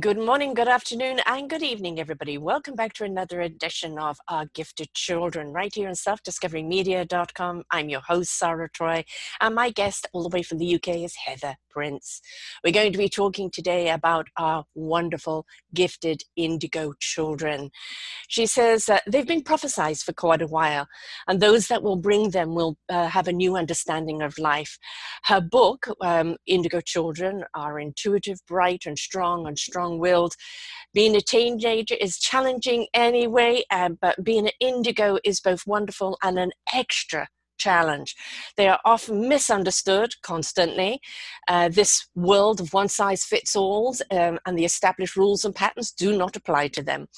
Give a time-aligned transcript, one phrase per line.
[0.00, 2.36] Good morning, good afternoon, and good evening, everybody.
[2.36, 7.62] Welcome back to another edition of Our Gifted Children, right here on selfdiscoverymedia.com.
[7.70, 9.04] I'm your host, Sarah Troy,
[9.40, 12.20] and my guest all the way from the UK is Heather Prince.
[12.64, 17.70] We're going to be talking today about our wonderful, gifted indigo children.
[18.28, 20.88] She says uh, they've been prophesized for quite a while,
[21.28, 24.78] and those that will bring them will uh, have a new understanding of life.
[25.24, 30.34] Her book, um, Indigo Children, are intuitive, bright, and strong and strong strong willed.
[30.92, 36.38] Being a teenager is challenging anyway, uh, but being an indigo is both wonderful and
[36.38, 38.14] an extra challenge.
[38.56, 41.00] They are often misunderstood constantly.
[41.48, 45.92] Uh, this world of one size fits all um, and the established rules and patterns
[45.92, 47.08] do not apply to them.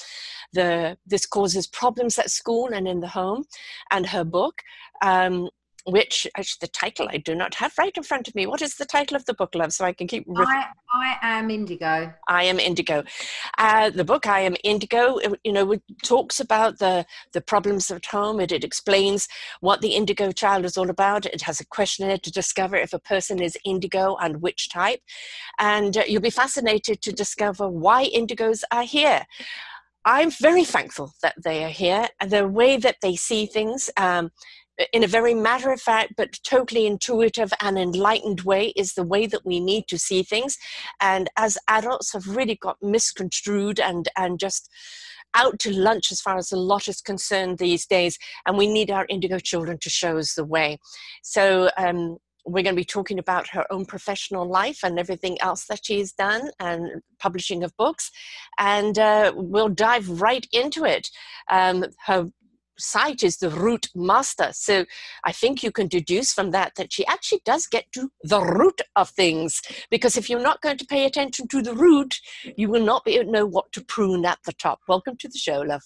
[0.53, 3.45] The, this causes problems at school and in the home.
[3.91, 4.63] And her book
[5.03, 5.49] um,
[5.85, 8.47] which actually the title I do not have right in front of me.
[8.47, 9.73] What is the title of the book, love?
[9.73, 10.25] So I can keep.
[10.27, 12.13] Ref- I, I am Indigo.
[12.29, 13.05] I am Indigo.
[13.57, 18.41] Uh, the book I am Indigo, you know, talks about the the problems at home.
[18.41, 19.29] It, it explains
[19.61, 21.27] what the Indigo child is all about.
[21.27, 25.01] It has a questionnaire to discover if a person is Indigo and which type,
[25.59, 29.27] and uh, you'll be fascinated to discover why Indigos are here.
[30.05, 33.91] I'm very thankful that they are here the way that they see things.
[33.97, 34.31] Um,
[34.93, 39.27] in a very matter of fact but totally intuitive and enlightened way is the way
[39.27, 40.59] that we need to see things.
[41.01, 44.71] And as adults have really got misconstrued and and just
[45.35, 48.91] out to lunch as far as a lot is concerned these days and we need
[48.91, 50.79] our indigo children to show us the way.
[51.23, 55.67] So um, we're going to be talking about her own professional life and everything else
[55.67, 58.11] that she's done and publishing of books
[58.59, 61.09] and uh, we'll dive right into it.
[61.51, 62.31] Um, her
[62.79, 64.51] site is the root master.
[64.53, 64.85] So
[65.25, 68.81] I think you can deduce from that that she actually does get to the root
[68.97, 69.63] of things.
[69.91, 72.21] Because if you're not going to pay attention to the root,
[72.57, 74.81] you will not be able to know what to prune at the top.
[74.89, 75.83] Welcome to the show, love.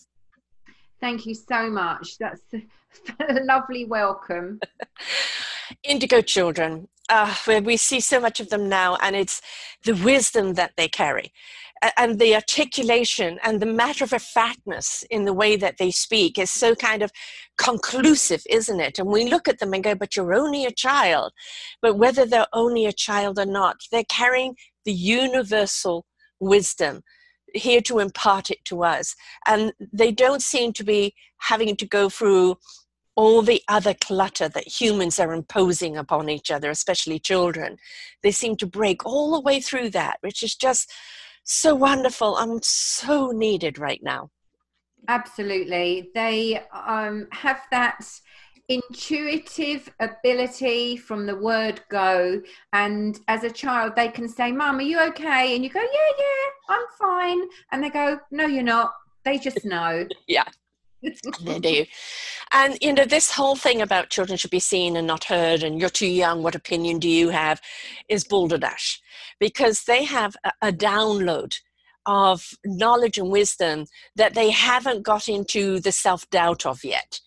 [1.00, 2.19] Thank you so much.
[2.19, 2.42] That's
[3.28, 4.60] a lovely welcome.
[5.82, 9.41] Indigo children, uh, where we see so much of them now, and it's
[9.84, 11.32] the wisdom that they carry
[11.97, 16.50] and the articulation and the matter of factness in the way that they speak is
[16.50, 17.10] so kind of
[17.59, 18.98] conclusive, isn't it?
[18.98, 21.32] And we look at them and go, but you're only a child.
[21.81, 26.06] But whether they're only a child or not, they're carrying the universal
[26.41, 27.03] wisdom
[27.54, 29.14] here to impart it to us.
[29.47, 32.59] And they don't seem to be having to go through
[33.14, 37.76] all the other clutter that humans are imposing upon each other, especially children.
[38.22, 40.91] They seem to break all the way through that, which is just
[41.44, 44.30] so wonderful and so needed right now.
[45.08, 46.10] Absolutely.
[46.14, 48.06] They um, have that
[48.69, 52.41] intuitive ability from the word go.
[52.72, 55.54] And as a child, they can say, Mum, are you okay?
[55.54, 55.86] And you go, Yeah,
[56.19, 57.48] yeah, I'm fine.
[57.72, 58.92] And they go, No, you're not.
[59.25, 60.06] They just know.
[60.26, 60.44] yeah.
[61.42, 61.84] they do.
[62.52, 65.80] And you know, this whole thing about children should be seen and not heard, and
[65.80, 67.60] you're too young, what opinion do you have,
[68.08, 69.00] is balderdash
[69.40, 71.56] because they have a, a download
[72.06, 73.86] of knowledge and wisdom
[74.16, 77.20] that they haven't got into the self doubt of yet.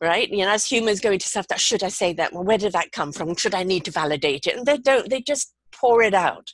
[0.00, 0.28] Right?
[0.28, 2.32] You know, as humans go into self doubt, should I say that?
[2.32, 3.36] Well, where did that come from?
[3.36, 4.56] Should I need to validate it?
[4.56, 6.52] And they don't, they just pour it out.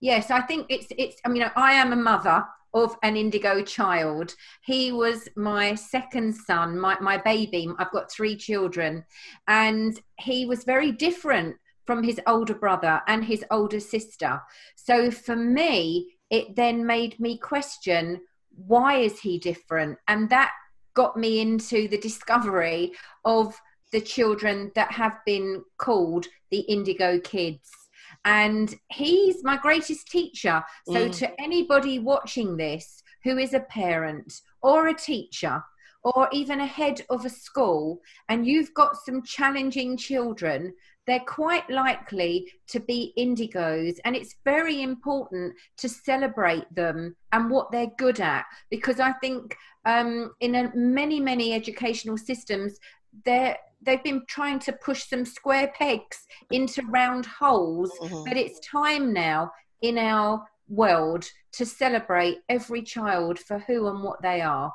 [0.00, 4.34] Yes, I think it's, it's, I mean, I am a mother of an indigo child.
[4.64, 7.68] He was my second son, my, my baby.
[7.78, 9.04] I've got three children.
[9.48, 14.40] And he was very different from his older brother and his older sister.
[14.74, 18.20] So for me, it then made me question
[18.56, 19.98] why is he different?
[20.06, 20.52] And that
[20.94, 22.92] got me into the discovery
[23.24, 23.60] of
[23.90, 27.83] the children that have been called the indigo kids
[28.24, 30.62] and he's my greatest teacher.
[30.86, 31.18] So, mm.
[31.18, 35.62] to anybody watching this who is a parent or a teacher
[36.02, 40.74] or even a head of a school, and you've got some challenging children,
[41.06, 43.98] they're quite likely to be indigos.
[44.04, 49.56] And it's very important to celebrate them and what they're good at because I think
[49.86, 52.78] um, in a, many, many educational systems,
[53.24, 58.24] they're they've been trying to push some square pegs into round holes mm-hmm.
[58.24, 59.50] but it's time now
[59.82, 64.72] in our world to celebrate every child for who and what they are.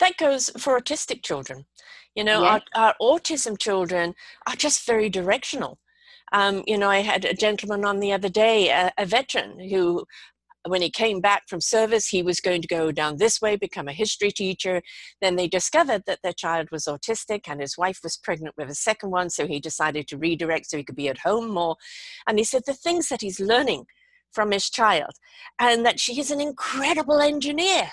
[0.00, 1.66] That goes for autistic children.
[2.14, 4.14] You know, our, our autism children
[4.46, 5.78] are just very directional.
[6.32, 10.04] Um, you know, I had a gentleman on the other day, a, a, veteran, who,
[10.66, 13.88] when he came back from service, he was going to go down this way, become
[13.88, 14.82] a history teacher.
[15.20, 18.74] Then they discovered that their child was autistic and his wife was pregnant with a
[18.74, 19.30] second one.
[19.30, 21.76] So he decided to redirect so he could be at home more.
[22.26, 23.84] And he said the things that he's learning
[24.32, 25.12] from his child
[25.58, 27.90] and that she is an incredible engineer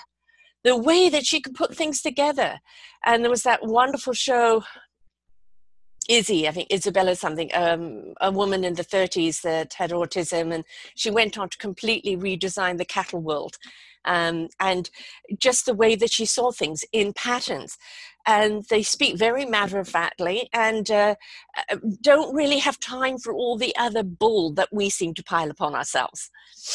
[0.64, 2.58] the way that she can put things together.
[3.04, 4.64] And there was that wonderful show,
[6.08, 10.64] Izzy, I think Isabella something, um, a woman in the 30s that had autism, and
[10.94, 13.56] she went on to completely redesign the cattle world.
[14.04, 14.88] Um, and
[15.36, 17.76] just the way that she saw things in patterns.
[18.24, 21.16] And they speak very matter of factly and uh,
[21.68, 25.50] uh, don't really have time for all the other bull that we seem to pile
[25.50, 26.30] upon ourselves.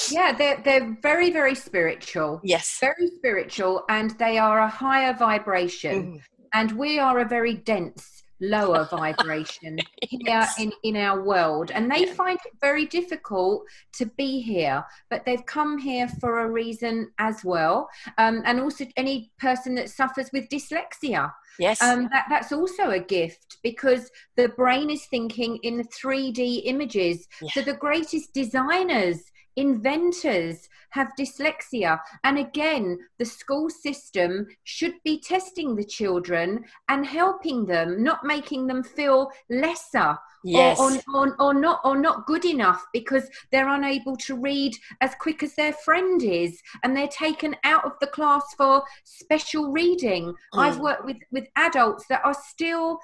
[0.10, 2.42] Yeah, they're, they're very, very spiritual.
[2.44, 2.78] Yes.
[2.81, 6.13] Very spiritual, and they are a higher vibration.
[6.13, 6.22] Mm.
[6.54, 9.80] And we are a very dense lower vibration
[10.10, 10.58] yes.
[10.58, 11.72] here in, in our world.
[11.72, 12.14] And they yeah.
[12.14, 17.44] find it very difficult to be here, but they've come here for a reason as
[17.46, 17.90] well.
[18.18, 21.32] Um, and also, any person that suffers with dyslexia.
[21.60, 21.82] Yes.
[21.82, 27.28] Um, that, that's also a gift because the brain is thinking in 3D images.
[27.42, 27.50] Yeah.
[27.54, 29.22] So the greatest designers
[29.56, 32.00] inventors have dyslexia.
[32.24, 38.68] And again, the school system should be testing the children and helping them, not making
[38.68, 40.18] them feel lesser.
[40.44, 40.80] Yes.
[40.80, 45.44] Or, or, or, not or not good enough because they're unable to read as quick
[45.44, 50.33] as their friend is and they're taken out of the class for special reading.
[50.54, 50.59] Mm.
[50.59, 53.00] I've worked with, with adults that are still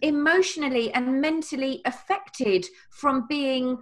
[0.00, 3.78] emotionally and mentally affected from being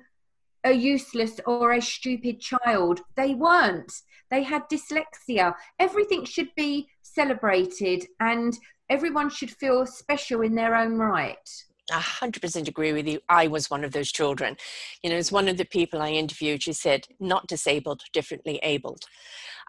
[0.65, 3.01] a useless or a stupid child.
[3.17, 3.93] They weren't.
[4.31, 5.55] They had dyslexia.
[5.79, 8.57] Everything should be celebrated and
[8.89, 11.49] everyone should feel special in their own right.
[11.93, 13.21] I 100% agree with you.
[13.29, 14.57] I was one of those children.
[15.03, 19.05] You know, as one of the people I interviewed, she said, not disabled, differently abled.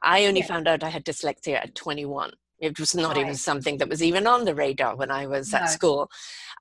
[0.04, 0.48] I only yeah.
[0.48, 2.32] found out I had dyslexia at 21.
[2.62, 3.22] It was not right.
[3.22, 5.60] even something that was even on the radar when I was no.
[5.60, 6.10] at school.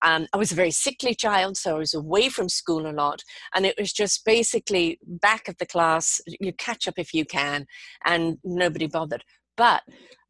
[0.03, 3.23] Um, I was a very sickly child, so I was away from school a lot.
[3.55, 7.67] And it was just basically back of the class, you catch up if you can,
[8.05, 9.25] and nobody bothered.
[9.59, 9.83] But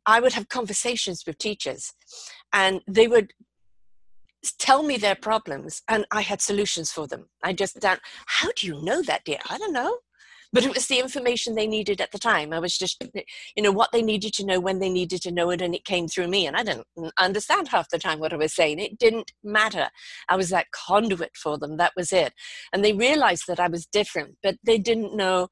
[0.06, 1.92] I would have conversations with teachers,
[2.52, 3.32] and they would
[4.58, 7.28] tell me their problems, and I had solutions for them.
[7.44, 9.38] I just don't, how do you know that, dear?
[9.48, 9.98] I don't know
[10.52, 12.52] but it was the information they needed at the time.
[12.52, 13.02] I was just,
[13.56, 15.84] you know, what they needed to know when they needed to know it, and it
[15.84, 16.46] came through me.
[16.46, 16.86] And I didn't
[17.18, 18.78] understand half the time what I was saying.
[18.78, 19.90] It didn't matter.
[20.28, 21.76] I was that conduit for them.
[21.76, 22.32] That was it.
[22.72, 25.48] And they realized that I was different, but they didn't know.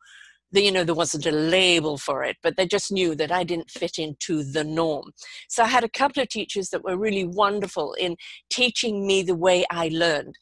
[0.52, 3.44] that you know there wasn't a label for it but they just knew that i
[3.44, 5.10] didn't fit into the norm
[5.48, 8.16] so i had a couple of teachers that were really wonderful in
[8.50, 10.34] teaching me the way i learned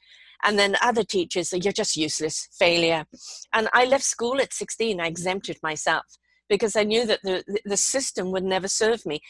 [0.44, 3.04] and then other teachers say, you're just useless, failure.
[3.52, 6.04] And I left school at 16, I exempted myself
[6.48, 9.20] because I knew that the, the system would never serve me.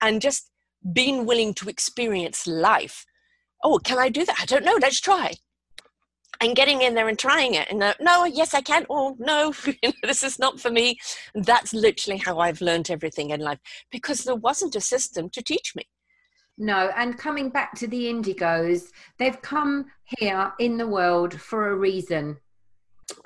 [0.00, 0.50] And just
[0.92, 3.06] being willing to experience life.
[3.64, 4.36] Oh, can I do that?
[4.40, 5.34] I don't know, let's try.
[6.40, 7.70] And getting in there and trying it.
[7.70, 8.84] And uh, no, yes, I can.
[8.90, 9.54] Oh, no,
[10.02, 10.98] this is not for me.
[11.34, 13.58] That's literally how I've learned everything in life
[13.90, 15.84] because there wasn't a system to teach me.
[16.58, 19.86] No, and coming back to the indigos, they've come
[20.18, 22.38] here in the world for a reason.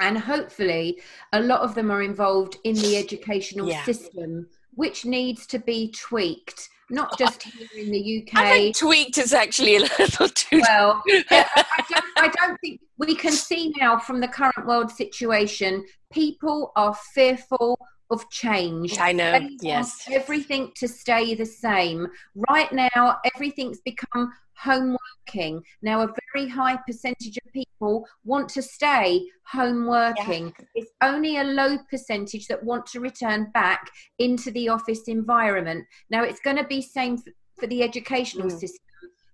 [0.01, 1.01] And hopefully,
[1.33, 3.85] a lot of them are involved in the educational yeah.
[3.85, 8.39] system, which needs to be tweaked, not just here in the UK.
[8.39, 10.61] I think tweaked is actually a little too.
[10.61, 15.85] Well, I, don't, I don't think we can see now from the current world situation,
[16.13, 17.79] people are fearful
[18.11, 18.99] of change.
[18.99, 19.39] I know.
[19.39, 20.07] They yes.
[20.11, 22.07] everything to stay the same.
[22.49, 25.63] Right now, everything's become home working.
[25.83, 30.53] Now, a very high percentage of people want to stay home working.
[30.59, 30.67] Yeah.
[30.75, 35.87] It's only a low percentage that want to return back into the office environment.
[36.11, 37.17] Now, it's going to be same
[37.59, 38.59] for the educational mm.
[38.59, 38.85] system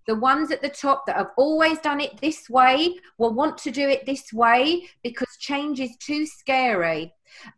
[0.06, 3.70] the ones at the top that have always done it this way will want to
[3.70, 7.12] do it this way because change is too scary.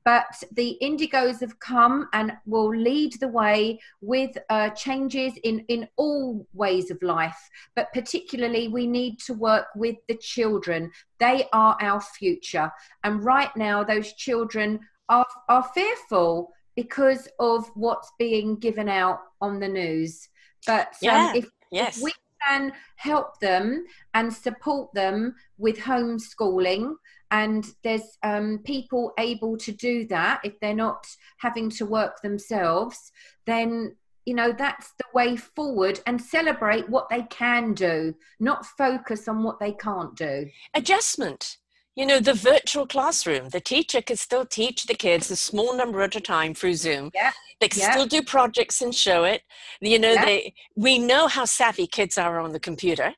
[0.04, 5.88] But the indigos have come and will lead the way with uh, changes in, in
[5.96, 7.38] all ways of life.
[7.74, 10.90] But particularly, we need to work with the children.
[11.18, 12.70] They are our future.
[13.04, 19.58] And right now, those children are, are fearful because of what's being given out on
[19.58, 20.28] the news.
[20.66, 21.32] But um, yeah.
[21.34, 21.96] if, yes.
[21.96, 22.12] if we
[22.46, 23.84] can help them
[24.14, 26.94] and support them with homeschooling
[27.30, 31.06] and there's um, people able to do that if they're not
[31.38, 33.12] having to work themselves
[33.46, 33.94] then
[34.28, 39.42] you know that's the way forward and celebrate what they can do not focus on
[39.42, 40.46] what they can't do.
[40.74, 41.56] Adjustment.
[41.96, 46.02] You know the virtual classroom the teacher can still teach the kids a small number
[46.02, 47.10] at a time through zoom.
[47.14, 47.90] Yeah they can yeah.
[47.90, 49.42] still do projects and show it.
[49.80, 50.24] You know Yeah.
[50.24, 53.14] they we know how savvy kids are on the computer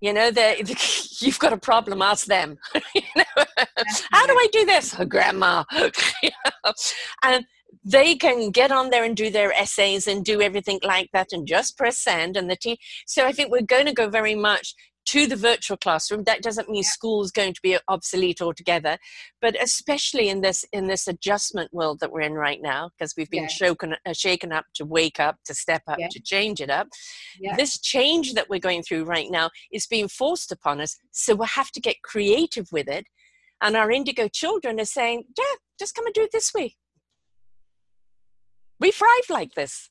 [0.00, 0.62] you know they
[1.20, 2.58] you've got a problem ask them.
[2.94, 3.44] You know?
[4.10, 4.94] how do i do this?
[4.98, 5.64] Oh, grandma.
[7.22, 7.44] And
[7.84, 11.46] they can get on there and do their essays and do everything like that and
[11.46, 14.74] just press send and the te- so i think we're going to go very much
[15.06, 18.98] to the virtual classroom that doesn't mean school is going to be obsolete altogether
[19.40, 23.30] but especially in this in this adjustment world that we're in right now because we've
[23.30, 23.48] been Yeah.
[23.48, 26.08] shaken uh, shaken up to wake up to step up Yeah.
[26.10, 26.88] to change it up
[27.38, 27.56] Yeah.
[27.56, 31.46] this change that we're going through right now is being forced upon us so we
[31.46, 33.06] have to get creative with it
[33.62, 36.76] and our indigo children are saying yeah just come and do it this way
[38.78, 39.90] we thrive like this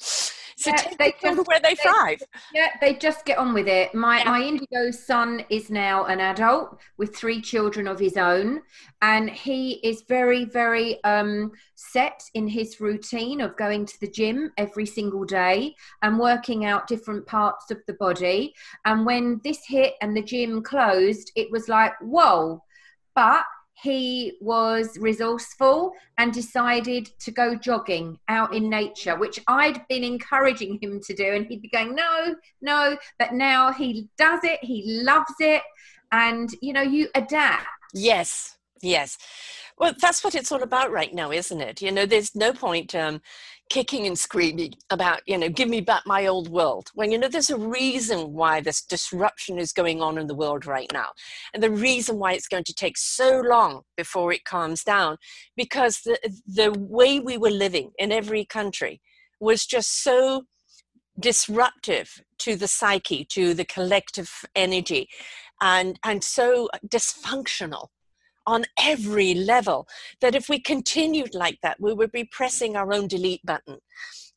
[0.62, 2.22] so Yeah, they just- where they they- thrive
[2.54, 3.94] Yeah, they just get on with it.
[3.94, 4.30] My Yeah.
[4.30, 8.62] my indigo son is now an adult with three children of his own,
[9.00, 14.52] and he is very very um, set in his routine of going to the gym
[14.56, 18.54] every single day and working out different parts of the body.
[18.84, 22.62] And when this hit and the gym closed, it was like whoa,
[23.14, 23.44] but.
[23.82, 30.78] He was resourceful and decided to go jogging out in nature, which I'd been encouraging
[30.80, 31.32] him to do.
[31.32, 32.96] And he'd be going, No, no.
[33.18, 35.62] But now he does it, he loves it.
[36.12, 37.66] And, you know, you adapt.
[37.92, 39.18] Yes, yes.
[39.78, 41.82] Well, that's what it's all about right now, isn't it?
[41.82, 43.20] You know, there's no point um,
[43.72, 46.90] kicking and screaming about, you know, give me back my old world.
[46.92, 50.66] When, you know, there's a reason why this disruption is going on in the world
[50.66, 51.08] right now.
[51.54, 55.16] And the reason why it's going to take so long before it calms down,
[55.56, 59.00] because the, the way we were living in every country
[59.40, 60.42] was just so
[61.18, 65.08] disruptive to the psyche, to the collective energy,
[65.62, 67.86] and, and so dysfunctional
[68.46, 69.86] on every level
[70.20, 73.78] that if we continued like that, we would be pressing our own delete button.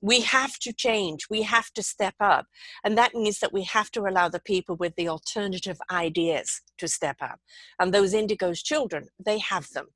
[0.01, 2.45] We have to change, we have to step up.
[2.83, 6.87] And that means that we have to allow the people with the alternative ideas to
[6.87, 7.39] step up.
[7.79, 9.87] And those Indigo's children, they have them.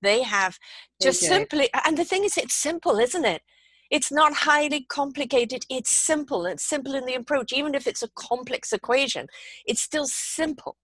[0.00, 0.58] They have
[1.02, 1.26] just do.
[1.26, 3.42] simply, and the thing is, it's simple, isn't it?
[3.90, 5.64] It's not highly complicated.
[5.70, 6.46] It's simple.
[6.46, 7.52] It's simple in the approach.
[7.52, 9.26] Even if it's a complex equation,
[9.66, 10.76] it's still simple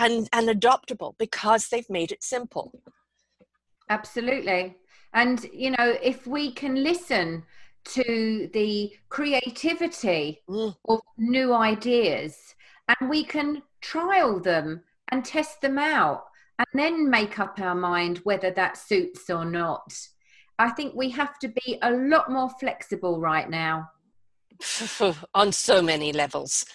[0.00, 2.72] and, and adoptable because they've made it simple.
[3.90, 4.76] Absolutely.
[5.12, 7.44] And, you know, if we can listen
[7.84, 10.74] to the creativity Mm.
[10.88, 12.54] of new ideas
[12.88, 16.24] and we can trial them and test them out
[16.58, 19.92] and then make up our mind whether that suits or not.
[20.58, 23.88] I think we have to be a lot more flexible right now.
[25.34, 26.66] on so many levels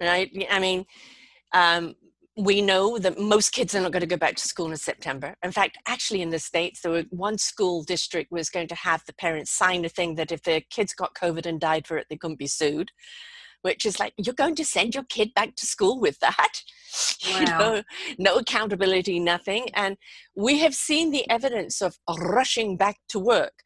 [0.00, 0.86] right i mean
[1.54, 1.96] um,
[2.36, 5.34] we know that most kids are not going to go back to school in september.
[5.42, 9.02] In fact actually in the states there were one school district was going to have
[9.06, 12.06] the parents sign a thing that if their kids got covid and died for it
[12.08, 12.90] they couldn't be sued
[13.62, 16.62] which is like you're going to send your kid back to school with that?
[17.24, 17.82] You know
[18.18, 19.68] no accountability nothing.
[19.72, 19.96] And
[20.36, 23.62] we have seen the evidence of rushing back to work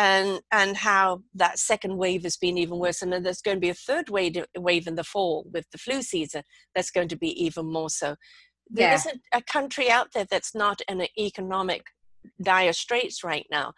[0.00, 3.60] and and how that second wave has been even worse and then there's going to
[3.60, 6.42] be a third wave wave in the fall with the flu season
[6.74, 8.16] that's going to be even more so
[8.70, 8.94] there Yeah.
[8.94, 11.82] isn't a country out there that's not in an economic
[12.42, 13.72] dire straits right now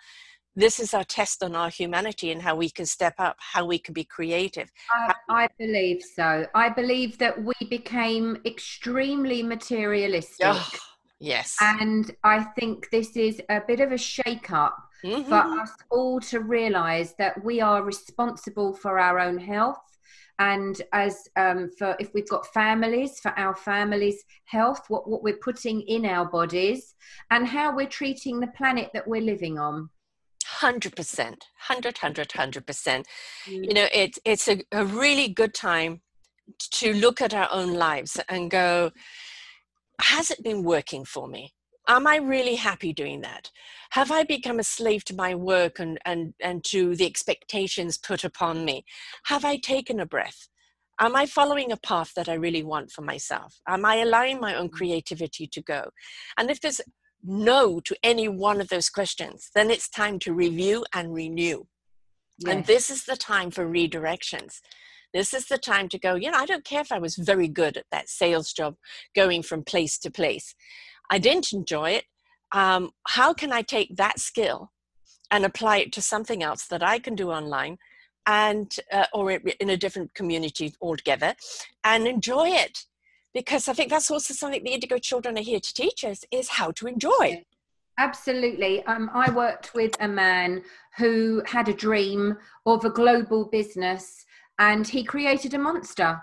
[0.55, 3.79] this is our test on our humanity and how we can step up how we
[3.79, 6.47] can be creative I, I believe so.
[6.55, 10.47] I believe that we became extremely materialistic.
[10.47, 10.69] oh,
[11.23, 11.57] yes.
[11.61, 15.63] And I think this is a bit of a shake up for Mhm.
[15.63, 19.81] us all to realize that we are responsible for our own health.
[20.39, 25.37] And as um, for if we've got families for our families health what, what we're
[25.37, 26.95] putting in our bodies
[27.31, 29.91] and how we're treating the planet that we're living on.
[30.61, 33.07] 100% 100 100 100%
[33.47, 36.01] you know it's it's a, a really good time
[36.71, 38.91] to look at our own lives and go
[40.03, 41.53] has it been working for me?
[41.89, 43.51] Am i really happy doing that?
[43.91, 48.25] Have i become a slave to my work and and and to the expectations put
[48.25, 48.85] upon me?
[49.25, 50.49] Have i taken a breath?
[51.01, 53.61] Am i following a path that i really want for myself?
[53.67, 54.73] Am i allowing my own mm.
[54.73, 55.91] creativity to go?
[56.39, 56.81] And if there's
[57.25, 61.65] no to any one of those questions then it's time to review and renew.
[62.47, 64.61] And this is the time for redirections.
[65.13, 67.49] This is the time to go, you know, I don't care if I was very
[67.49, 68.77] good at that sales job
[69.15, 70.55] going from place to place.
[71.11, 72.05] I didn't enjoy it.
[72.53, 74.73] Um, how can I take that skill
[75.31, 77.79] and apply it to something else that I can do online
[78.27, 81.35] and uh, or in a different community altogether
[81.85, 82.85] and enjoy it
[83.35, 86.49] because i think that's also something the indigo children are here to teach us is
[86.49, 87.43] how to enjoy
[87.99, 90.63] absolutely um, i worked with a man
[90.97, 94.25] who had a dream of a global business
[94.63, 96.21] and he created a monster.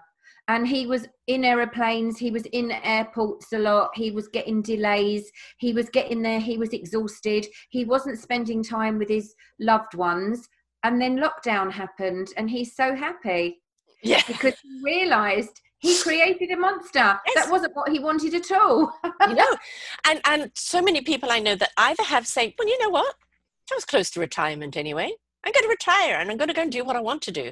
[0.48, 5.31] And he was in aeroplanes he was in airports a lot he was getting delays
[5.60, 10.48] he was getting there he was exhausted he wasn't spending time with his loved ones.
[10.84, 13.62] And then lockdown happened and he's so happy
[14.01, 14.24] yeah.
[14.25, 17.36] because he realized he created a monster yes.
[17.36, 18.91] that wasn't what he wanted at all.
[19.27, 19.55] You know
[20.08, 23.13] and and so many people i know that either have said well you know what?
[23.72, 25.12] I was close to retirement anyway
[25.46, 27.31] i'm going to retire and i'm going to go and do what i want to
[27.31, 27.51] do.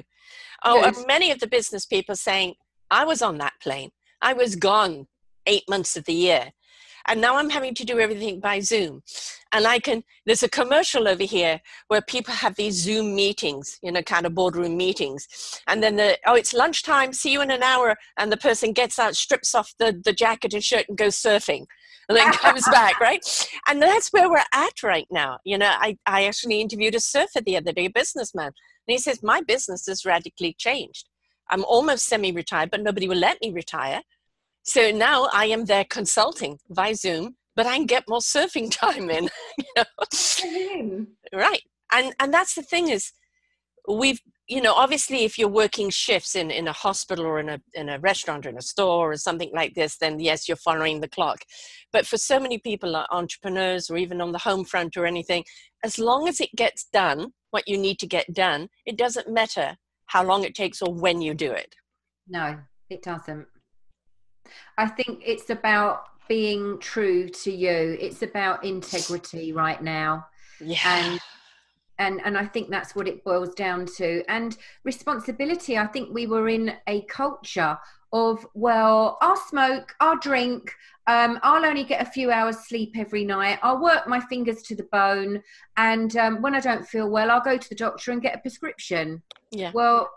[0.64, 2.54] Oh and many of the business people saying
[2.90, 3.90] i was on that plane.
[4.20, 5.06] I was gone
[5.46, 6.52] eight months of the year
[7.08, 9.02] and now i'm having to do everything by zoom.
[9.52, 13.90] And i can there's a commercial over here where people have these zoom meetings you
[13.90, 15.26] know kind of boardroom meetings
[15.66, 18.98] and then the oh it's lunchtime see you in an hour and the person gets
[18.98, 21.64] out strips off the, the jacket and shirt and goes surfing
[22.08, 25.96] and then comes back right and that's where we're at right now you know i,
[26.06, 28.54] I actually interviewed a surfer the other day a businessman and
[28.86, 31.08] he says my business has radically changed
[31.50, 34.02] i'm almost semi-retired but nobody will let me retire
[34.68, 39.08] so now I am there consulting via Zoom, but I can get more surfing time
[39.08, 39.30] in.
[39.56, 41.06] you know?
[41.32, 41.62] Right.
[41.90, 43.12] And and that's the thing is
[43.88, 47.60] we've you know obviously if you're working shifts in in a hospital or in a
[47.74, 51.00] in a restaurant or in a store or something like this then yes you're following
[51.00, 51.40] the clock
[51.92, 55.44] but for so many people like entrepreneurs or even on the home front or anything
[55.84, 59.76] as long as it gets done what you need to get done it doesn't matter
[60.06, 61.74] how long it takes or when you do it
[62.28, 62.58] no
[62.90, 63.46] it doesn't
[64.76, 67.96] I think it's about being true to you.
[68.00, 70.26] It's about integrity right now.
[70.60, 70.78] Yeah.
[70.84, 71.20] And
[71.98, 74.22] and and I think that's what it boils down to.
[74.28, 75.76] And responsibility.
[75.78, 77.78] I think we were in a culture
[78.12, 80.72] of well, I'll smoke, I'll drink,
[81.06, 83.58] um, I'll only get a few hours sleep every night.
[83.62, 85.42] I'll work my fingers to the bone,
[85.76, 88.38] and um, when I don't feel well, I'll go to the doctor and get a
[88.38, 89.22] prescription.
[89.50, 89.72] Yeah.
[89.74, 90.10] Well,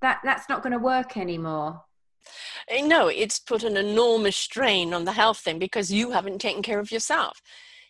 [0.00, 1.82] that that's not going to work anymore.
[2.68, 6.62] Eh, no, it's put an enormous strain on the health thing because you haven't taken
[6.62, 7.40] care of yourself.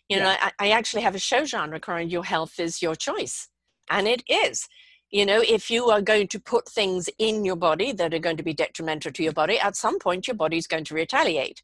[0.09, 0.23] You yeah.
[0.23, 3.47] know, I, I actually have a show genre called Your Health is Your Choice.
[3.89, 4.67] And it is.
[5.11, 8.37] You know, if you are going to put things in your body that are going
[8.37, 11.63] to be detrimental to your body, at some point your body's going to retaliate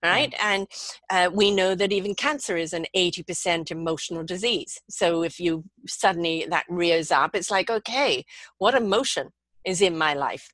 [0.00, 0.32] right?
[0.40, 0.68] And
[1.10, 4.78] uh, we know that even cancer is an 80% emotional disease.
[4.88, 8.24] So if you suddenly that rears up, it's like, okay,
[8.58, 9.30] what emotion
[9.64, 10.52] is in my life?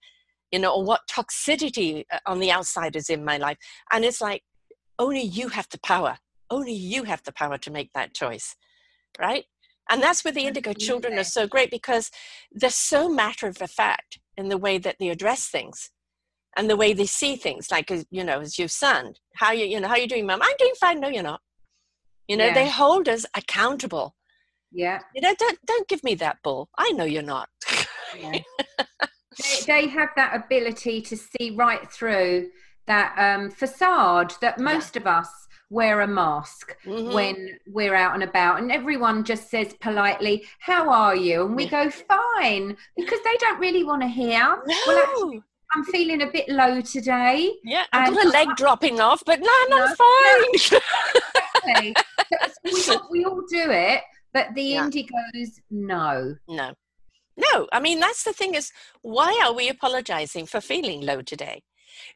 [0.55, 3.59] you know, or what toxicity uh, on the outside is in my life.
[3.91, 4.45] And it's like,
[5.01, 6.19] only you have the power.
[6.55, 8.55] Only you have the power to make that choice,
[9.19, 9.45] right?
[9.91, 12.11] And that's where the indigo children are so great because
[12.53, 15.91] they're so matter of fact in the way that they address things
[16.57, 17.71] and the way they see things.
[17.71, 20.41] Like, you know, as your son, how you, you know, how you doing, mom?
[20.43, 21.01] I'm doing fine.
[21.01, 21.41] No, you're not.
[22.29, 22.55] You know, yeah.
[22.55, 24.15] they hold us accountable.
[24.73, 25.01] Yeah.
[25.15, 26.69] You know, don't don't give me that bull.
[26.79, 27.49] I know you're not.
[28.19, 28.39] Yeah.
[28.89, 32.49] they, they have that ability to see right through
[32.87, 35.03] that um, facade that most yeah.
[35.03, 37.13] of us wear a mask mm-hmm.
[37.13, 41.67] when we're out and about and everyone just says politely how are you and we
[41.67, 44.75] go fine because they don't really want to hear no.
[44.87, 45.43] well actually,
[45.75, 49.53] i'm feeling a bit low today yeah i've got a leg dropping off but no,
[49.69, 51.95] no i'm fine exactly.
[52.81, 54.87] so we, we all do it but the yeah.
[54.87, 56.73] indigos no no
[57.37, 58.71] no, I mean, that's the thing is,
[59.03, 61.63] why are we apologizing for feeling low today?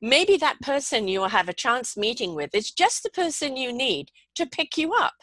[0.01, 3.73] Maybe that person you will have a chance meeting with is just the person you
[3.73, 5.14] need to pick you up.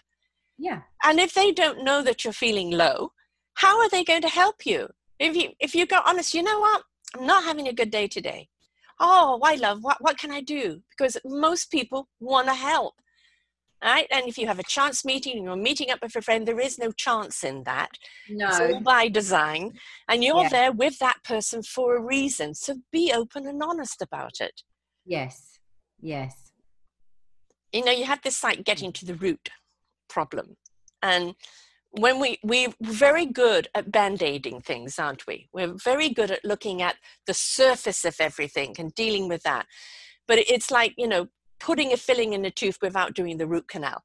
[0.57, 0.81] Yeah.
[1.03, 3.11] And if they don't know that you're feeling low,
[3.55, 4.89] how are they going to help you?
[5.19, 6.83] If you if you go honest, you know what?
[7.15, 8.49] I'm not having a good day today.
[8.99, 9.79] Oh, why love?
[9.81, 10.81] What what can I do?
[10.89, 12.95] Because most people want to help
[13.83, 14.07] right?
[14.11, 16.59] And if you have a chance meeting and you're meeting up with a friend, there
[16.59, 17.89] is no chance in that.
[18.29, 18.47] No.
[18.47, 19.73] It's all by design.
[20.09, 20.49] And you're yeah.
[20.49, 22.53] there with that person for a reason.
[22.53, 24.61] So be open and honest about it.
[25.05, 25.59] Yes.
[26.01, 26.51] Yes.
[27.71, 29.49] You know, you have this like getting to the root
[30.09, 30.55] problem.
[31.03, 31.35] And
[31.97, 36.81] when we we're very good at band-aiding things aren't we we're very good at looking
[36.81, 39.65] at the surface of everything and dealing with that
[40.27, 41.27] but it's like you know
[41.65, 44.03] putting a filling in a tooth without doing the root canal.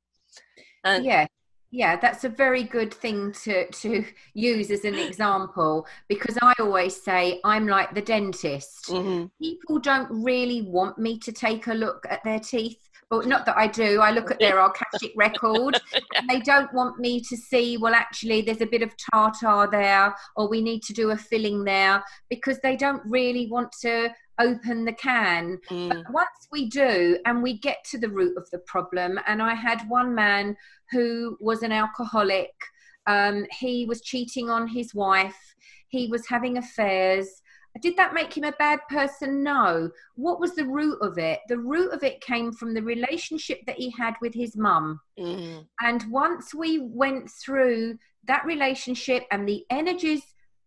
[0.83, 1.27] And yeah.
[1.71, 7.01] yeah that's a very good thing to to use as an example because i always
[7.01, 9.27] say i'm like the dentist mm-hmm.
[9.39, 13.59] people don't really want me to take a look at their teeth but not that
[13.59, 16.23] i do i look at their akashic record yeah.
[16.31, 20.49] they don't want me to see well actually there's a bit of tartar there or
[20.49, 24.93] we need to do a filling there because they don't really want to open the
[24.93, 25.59] can.
[25.71, 25.89] Mm.
[25.91, 29.55] But once we do and we get to the root of the problem, and I
[29.55, 30.57] had one man
[30.91, 32.51] who was an alcoholic,
[33.07, 35.55] um, he was cheating on his wife,
[35.89, 37.43] he was having affairs.
[37.83, 39.45] Did that make him a bad person?
[39.45, 39.91] No.
[40.17, 41.39] What was the root of it?
[41.49, 45.01] The root of it came from the relationship that he had with his mum.
[45.19, 45.67] Mm.
[45.81, 50.23] And once we went through that relationship and the energies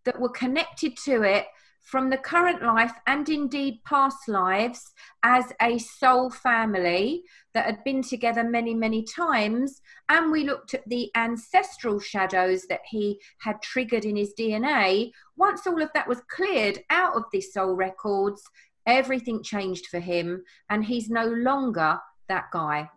[0.06, 1.46] that were connected to it,
[1.84, 4.92] from the current life and indeed past lives
[5.22, 9.82] as a soul family that had been together many, many times.
[10.10, 15.12] And we looked at the ancestral shadows that he had triggered in his DNA.
[15.36, 18.42] Once all of that was cleared out of the soul records,
[18.88, 20.44] everything changed for him.
[20.70, 22.90] And he's no longer that guy.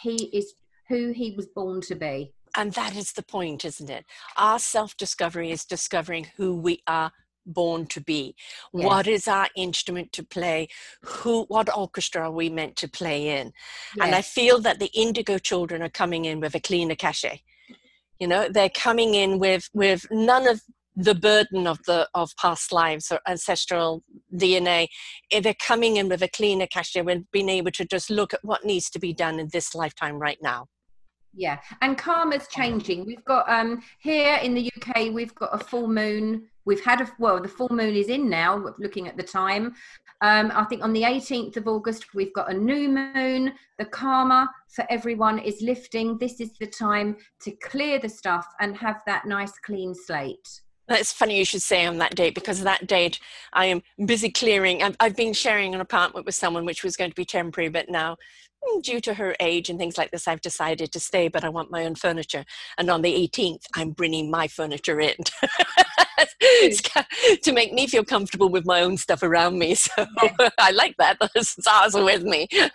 [0.00, 0.52] He is
[0.88, 2.34] who he was born to be.
[2.54, 4.04] And that is the point, isn't it?
[4.36, 7.12] Our self discovery is discovering who we are
[7.46, 8.34] born to be.
[8.72, 8.86] Yes.
[8.86, 10.68] what is our instrument to play?
[11.04, 13.52] Who what orchestra are we meant to play in?
[13.96, 14.06] Yes.
[14.06, 17.42] and i feel that the indigo children are coming in with a cleaner cachet.
[18.18, 20.60] You know they're coming in with with none of
[20.94, 24.02] the burden of the of past lives or ancestral
[24.34, 24.86] dna
[25.30, 27.00] eh, they're coming in with a cleaner cachet.
[27.00, 30.18] And being able to just look at what needs to be done in this lifetime
[30.18, 30.68] right now
[31.34, 33.04] yeah and karma's changing.
[33.06, 36.48] We've got um here in the uk we've got a full moon.
[36.64, 39.74] We've had a well the full moon is in now looking at the time.
[40.20, 43.52] Um, i think on the 18th of august we've got a new moon.
[43.78, 46.18] The karma for everyone is lifting.
[46.18, 51.12] This is the time to clear the stuff and have that nice clean slate it's
[51.12, 53.20] funny you should say on that date because that date
[53.52, 54.82] I am busy clearing.
[54.82, 57.88] I've, I've, been sharing an apartment with someone which was going to be temporary, but
[57.88, 58.16] now
[58.64, 61.48] mm, due to her age and things like this, I've decided to stay, but I
[61.48, 62.44] want my own furniture.
[62.78, 65.14] And on the 18th, I'm bringing my furniture in.
[67.42, 69.76] to make me feel comfortable with my own stuff around me.
[69.82, 70.48] So yeah.
[70.58, 71.18] I like that.
[71.34, 72.46] The stars are with me.
[72.52, 72.70] yeah.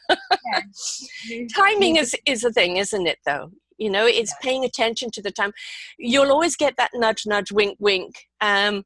[1.56, 3.52] Timing is, is a thing, isn't it, though?
[3.78, 5.52] You know, it's paying attention to the time.
[5.98, 8.84] You'll always get that nudge, nudge, wink, wink, um,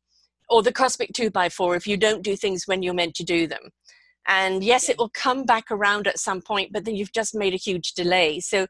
[0.49, 3.23] or the cosmic two by four if you don't do things when you're meant to
[3.23, 3.69] do them.
[4.27, 7.53] And yes, it will come back around at some point, but then you've just made
[7.53, 8.39] a huge delay.
[8.39, 8.67] So,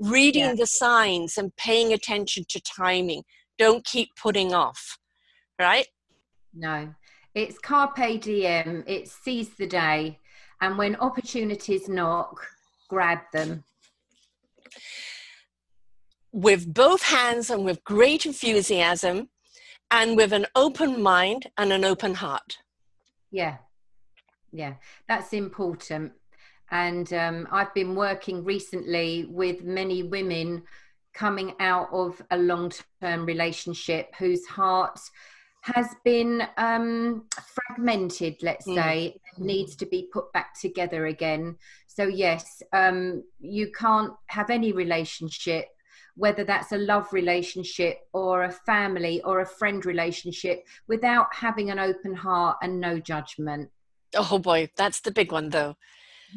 [0.00, 0.54] reading yeah.
[0.54, 3.22] the signs and paying attention to timing,
[3.58, 4.98] don't keep putting off
[5.58, 5.86] right?
[6.52, 6.94] No,
[7.34, 10.20] it's carpe diem, it's seize the day.
[10.60, 12.46] And when opportunities knock,
[12.88, 13.64] grab them.
[16.36, 19.28] With both hands and with great enthusiasm
[19.90, 22.58] and with an open mind and an open heart.
[23.30, 23.58] Yeah,
[24.52, 24.74] yeah,
[25.06, 26.12] that's important.
[26.72, 30.64] And um, I've been working recently with many women
[31.14, 34.98] coming out of a long term relationship whose heart
[35.62, 38.74] has been um, fragmented, let's mm.
[38.74, 41.56] say, needs to be put back together again.
[41.86, 45.66] So, yes, um, you can't have any relationship,
[46.16, 51.78] whether that's a love relationship or a family or a friend relationship, without having an
[51.78, 53.70] open heart and no judgment.
[54.16, 55.76] Oh boy, that's the big one though.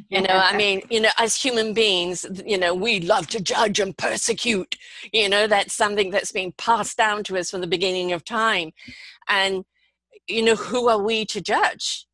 [0.10, 3.80] You know i mean you know as human beings you know we love to judge
[3.80, 4.76] and persecute.
[5.12, 8.74] You know that's something that's been passed down to us from the beginning of time.
[9.28, 9.66] And
[10.28, 12.06] you know who are we to judge?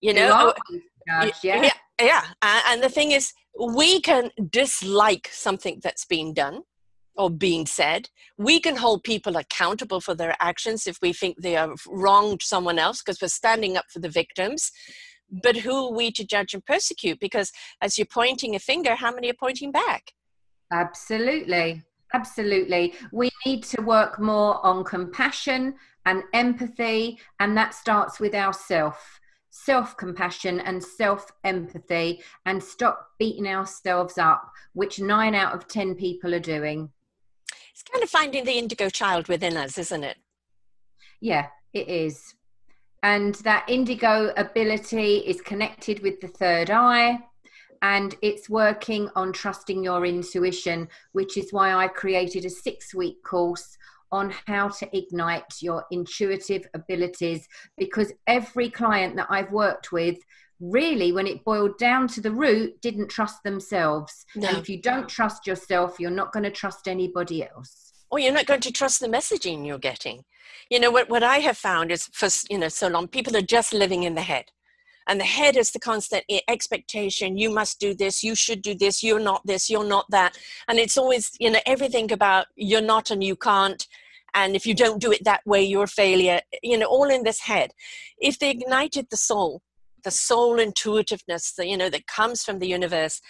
[0.00, 1.62] You know oh, judge, yeah.
[1.62, 2.22] yeah yeah.
[2.68, 6.62] And the thing is we can dislike something that's being done
[7.18, 8.08] or being said.
[8.38, 12.78] We can hold people accountable for their actions if we think they have wronged someone
[12.78, 14.72] else because we're standing up for the victims
[15.30, 17.20] but who are we to judge and persecute?
[17.20, 20.12] Because as you're pointing a finger, how many are pointing back?
[20.72, 21.82] Absolutely.
[22.14, 22.94] Absolutely.
[23.12, 25.74] We need to work more on compassion
[26.06, 29.20] and empathy, and that starts with ourself.
[29.50, 35.96] Self compassion and self empathy, and stop beating ourselves up, which nine out of 10
[35.96, 36.90] people are doing.
[37.78, 40.16] It's kind of finding the indigo child within us, isn't it?
[41.20, 42.34] Yeah, it is
[43.02, 47.18] and that indigo ability is connected with the third eye
[47.82, 53.22] and it's working on trusting your intuition which is why i created a six week
[53.22, 53.76] course
[54.10, 60.18] on how to ignite your intuitive abilities because every client that i've worked with
[60.60, 64.26] really, when it boiled down to the root, didn't trust themselves.
[64.34, 64.48] No.
[64.48, 67.92] And if you don't trust yourself, you're not going to trust anybody else.
[68.10, 70.24] or you're not going to trust the messaging you're getting.
[70.70, 73.42] You know, what, what I have found is for, you know, so long, people are
[73.42, 74.46] just living in the head.
[75.06, 77.38] And the head is the constant expectation.
[77.38, 78.22] You must do this.
[78.22, 79.02] You should do this.
[79.02, 79.70] You're not this.
[79.70, 80.36] You're not that.
[80.68, 83.86] And it's always, you know, everything about you're not and you can't.
[84.34, 86.42] And if you don't do it that way, you're a failure.
[86.62, 87.72] You know, all in this head.
[88.18, 89.62] If they ignited the soul,
[90.08, 93.20] the soul intuitiveness, the, you know, that comes from the universe,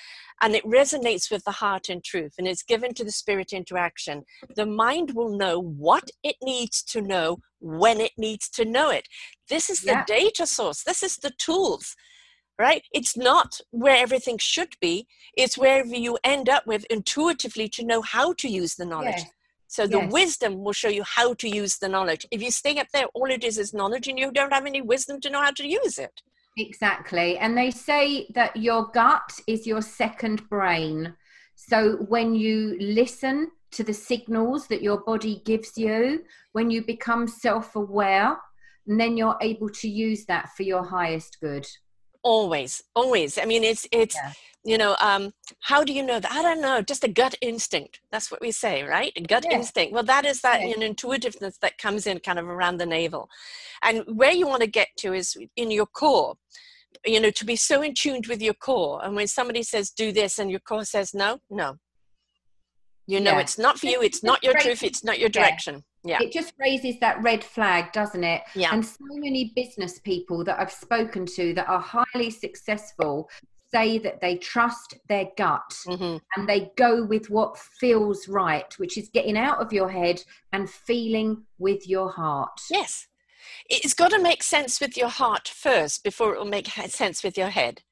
[0.41, 4.23] and it resonates with the heart and truth and it's given to the spirit interaction.
[4.55, 9.09] The mind will know what it needs to know when it needs to know it.
[9.49, 10.05] This is the Yeah.
[10.07, 10.85] data source.
[10.85, 11.97] This is the tools
[12.59, 12.83] right?
[12.93, 15.07] It's not where everything should be.
[15.37, 19.25] It's wherever you end up with intuitively to know how to use the knowledge.
[19.25, 19.33] Yes.
[19.69, 20.13] so the Yes.
[20.13, 22.27] wisdom will show you how to use the knowledge.
[22.31, 24.83] If you stay up there all it is is knowledge and you don't have any
[24.83, 26.23] wisdom to know how to use it
[26.59, 27.39] Exactly.
[27.39, 31.15] And they say that your gut is your second brain.
[31.55, 37.29] So when you listen to the signals that your body gives you, when you become
[37.29, 38.37] self aware,
[38.89, 41.67] and then you're able to use that for your highest good.
[42.25, 44.33] always always i mean it's it's Yeah.
[44.69, 46.31] You know um how do you know that?
[46.31, 48.01] I don't know just a gut instinct.
[48.13, 49.13] That's what we say right?
[49.17, 49.57] A gut Yeah.
[49.59, 49.93] instinct.
[49.95, 50.77] Well that is that Yeah.
[50.77, 53.29] know, intuitiveness that comes in kind of around the navel.
[53.83, 56.35] And where you want to get to is in your core
[57.07, 58.95] you know to be so in tuned with your core.
[59.05, 61.69] And when somebody says do this and your core says no no.
[63.07, 63.41] You know Yeah.
[63.45, 65.85] it's not for you it's not your truth it's not your direction.
[66.05, 66.19] Yeah.
[66.23, 68.43] It just raises that red flag, doesn't it?
[68.55, 68.71] yeah.
[68.73, 73.29] And so many business people that I've spoken to that are highly successful
[73.71, 78.99] say that they trust their gut hmm and they go with what feels right, which
[78.99, 82.61] is getting out of your head and feeling with your heart.
[82.71, 83.07] yes
[83.71, 87.37] it's got to make sense with your heart first before it will make sense with
[87.39, 87.83] your head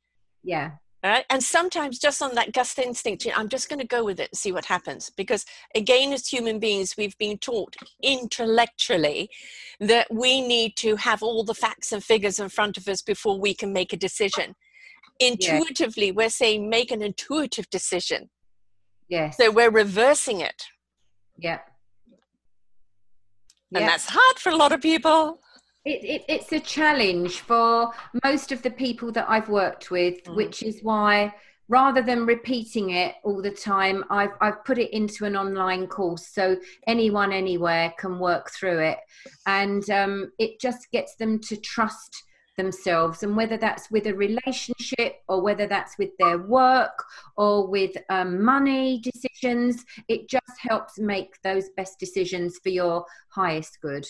[0.42, 0.72] Yeah.
[1.04, 1.24] All right.
[1.30, 4.18] And sometimes just on that gut instinct, you know, I'm just going to go with
[4.18, 5.10] it and see what happens.
[5.10, 9.30] Because again, as human beings, we've been taught intellectually
[9.78, 13.38] that we need to have all the facts and figures in front of us before
[13.38, 14.56] we can make a decision.
[15.20, 18.30] Intuitively, we're saying make an intuitive decision.
[19.08, 19.36] Yes.
[19.36, 20.64] So we're reversing it.
[21.38, 21.60] yeah.
[23.74, 23.86] And Yeah.
[23.88, 25.40] that's hard for a lot of people.
[25.84, 27.92] It, it, it's a challenge for
[28.24, 30.34] most of the people that I've worked with, Mhm.
[30.36, 31.34] which is why
[31.68, 36.28] rather than repeating it all the time, I've, I've put it into an online course
[36.28, 38.98] so anyone anywhere can work through it.
[39.46, 42.22] And um, it just gets them to trust
[42.56, 43.22] themselves.
[43.22, 47.04] And whether that's with a relationship or whether that's with their work
[47.36, 53.78] or with um, money decisions, it just helps make those best decisions for your highest
[53.80, 54.06] good.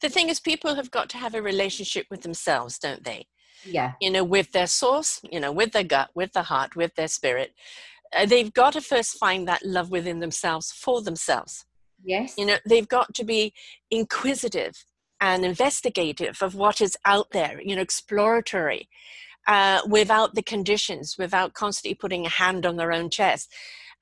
[0.00, 3.26] The thing is, people have got to have a relationship with themselves, don't they?
[3.64, 3.92] Yeah.
[4.00, 7.08] you know, with their source, you know, with their gut, with their heart, with their
[7.08, 7.52] spirit.
[8.16, 11.66] Uh, they've got to first find that love within themselves for themselves.
[12.02, 12.34] Yes.
[12.38, 13.52] You know, they've got to be
[13.90, 14.84] inquisitive
[15.20, 18.88] and investigative of what is out there, you know, exploratory,
[19.46, 23.52] uh, without the conditions, without constantly putting a hand on their own chest.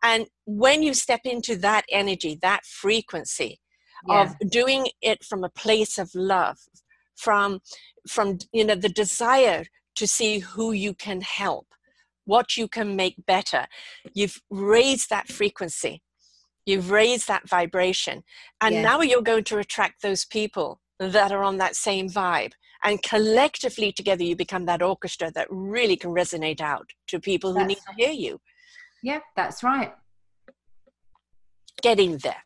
[0.02, 3.60] And when you step into that energy, that frequency,
[4.06, 4.22] yeah.
[4.22, 6.58] of doing it from a place of love
[7.16, 7.60] from
[8.08, 9.64] from you know the desire
[9.96, 11.66] to see who you can help
[12.24, 13.66] what you can make better
[14.14, 16.02] you've raised that frequency
[16.64, 18.22] you've raised that vibration
[18.60, 22.52] and now you're going to attract those people that are on that same vibe.
[22.84, 27.58] And collectively together you become that orchestra that really can resonate out to people who
[27.58, 28.40] That's need to hear you.
[29.02, 29.92] Yeah, that's right.
[31.82, 32.42] getting there.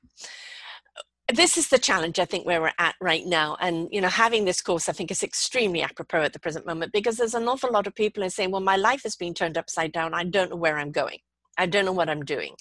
[1.32, 3.56] This is the challenge i think where we're at right now.
[3.60, 6.92] And you know having this course i think is extremely apropos at the present moment
[6.92, 9.34] because there's an awful lot of people who are saying well my life has been
[9.34, 10.12] turned upside down.
[10.14, 11.18] I don't know where i'm going.
[11.58, 12.54] I don't know what i'm doing.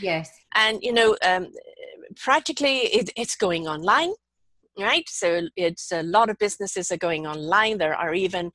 [0.00, 0.30] Yes.
[0.54, 1.48] and you know um,
[2.16, 4.12] practically it, it's going online
[4.78, 5.08] right?
[5.08, 7.78] So it's a lot of businesses are going online.
[7.78, 8.52] There are even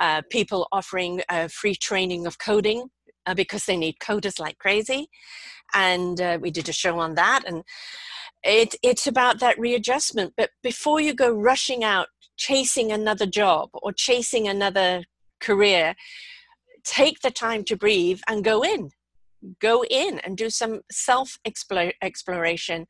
[0.00, 2.88] uh, people offering uh, free training of coding
[3.26, 5.08] uh, because they need coders like crazy.
[5.74, 7.64] And uh, we did a show on that and
[8.42, 10.34] it, it's about that readjustment.
[10.36, 15.04] But before you go rushing out chasing another job or chasing another
[15.40, 15.94] career
[16.84, 18.90] take the time to breathe and go in
[19.60, 21.38] go in and do some self
[22.02, 22.86] exploration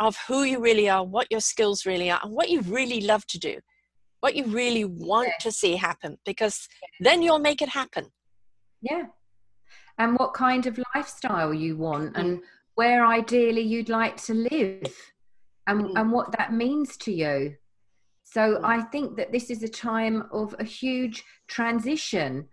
[0.00, 3.26] of who you really are, what your skills really are, and what you really love
[3.28, 3.58] to do,
[4.20, 5.38] what you really want Yeah.
[5.40, 6.68] to see happen, because
[7.00, 8.12] then you'll make it happen.
[8.80, 9.06] Yeah.
[9.98, 12.20] And what kind of lifestyle you want Mm.
[12.20, 12.42] and
[12.74, 14.96] where ideally you'd like to live
[15.66, 16.00] and, Mm.
[16.00, 17.56] and what that means to you.
[18.24, 22.48] So I think that this is a time of a huge transition.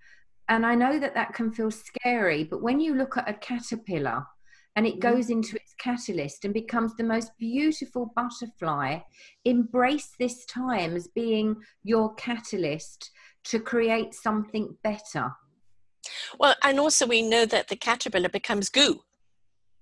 [0.49, 4.25] And I know that that can feel scary, but when you look at a caterpillar
[4.75, 5.15] and it mm-hmm.
[5.15, 8.99] goes into its catalyst and becomes the most beautiful butterfly,
[9.45, 13.11] embrace this time as being your catalyst
[13.45, 15.31] to create something better.
[16.39, 19.01] Well, and also we know that the caterpillar becomes goo,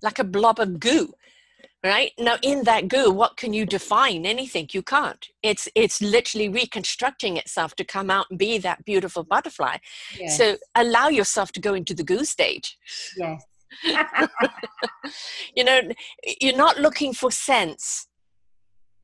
[0.01, 1.13] like a blob of goo
[1.83, 2.11] right?
[2.17, 4.25] Now in that goo what can you define?
[4.25, 4.67] Anything.
[4.71, 5.25] You can't.
[5.43, 9.77] It's it's literally reconstructing itself to come out and be that beautiful butterfly.
[10.19, 10.37] Yes.
[10.37, 12.77] so allow yourself to go into the goo stage.
[13.17, 13.43] Yes.
[15.55, 15.81] You know
[16.41, 18.07] you're not looking for sense.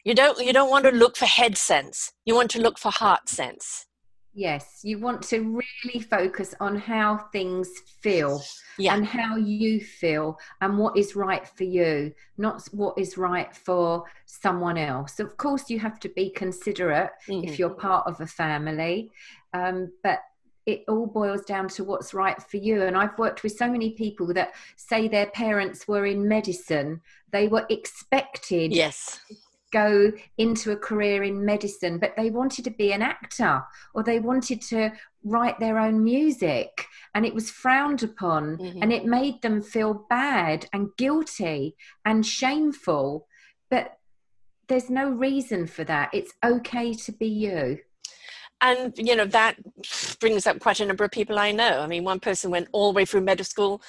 [0.04, 2.12] You don't you don't want to look for head sense.
[2.26, 3.86] You want to look for heart sense
[4.36, 7.70] Yes, you want to really focus on how things
[8.02, 8.42] feel
[8.80, 8.96] yeah.
[8.96, 14.06] and how you feel and what is right for you, not what is right for
[14.26, 15.20] someone else.
[15.20, 17.48] Of course, you have to be considerate mm-hmm.
[17.48, 19.12] if you're part of a family,
[19.54, 20.20] um, but
[20.66, 22.82] it all boils down to what's right for you.
[22.82, 27.48] And I've worked with so many people that say their parents were in medicine, they
[27.48, 29.20] were expected yes
[29.74, 33.62] go into a career in medicine, but they wanted to be an actor
[33.94, 34.92] or they wanted to
[35.26, 38.82] write their own music and it was frowned upon mm-hmm.
[38.82, 43.28] and it made them feel bad and guilty and shameful.
[43.70, 43.98] But
[44.68, 46.10] there's no reason for that.
[46.14, 47.80] It's okay to be you.
[48.62, 49.58] And you know that
[50.22, 51.82] brings up quite a number of people I know.
[51.82, 53.82] I mean, one person went all the way through medical school.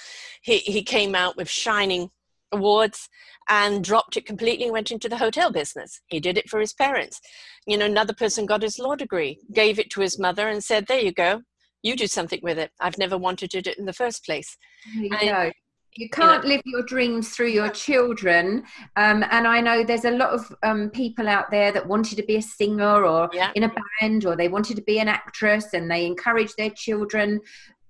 [0.43, 2.11] He he came out with shining
[2.55, 3.09] awards
[3.49, 6.01] and dropped it completely and went into the hotel business.
[6.07, 7.21] He did it for his parents.
[7.67, 10.87] You know, another person got his law degree, gave it to his mother, and said,
[10.87, 11.43] There you go,
[11.85, 12.71] you do something with it.
[12.81, 14.57] I've never wanted to do it in the first place.
[14.95, 15.53] You and,
[15.97, 18.65] You can't you know, live your dreams through your children.
[18.97, 22.25] Um, and I know there's a lot of um, people out there that wanted to
[22.25, 23.53] be a singer or yeah.
[23.55, 27.41] in a band or they wanted to be an actress and they encourage their children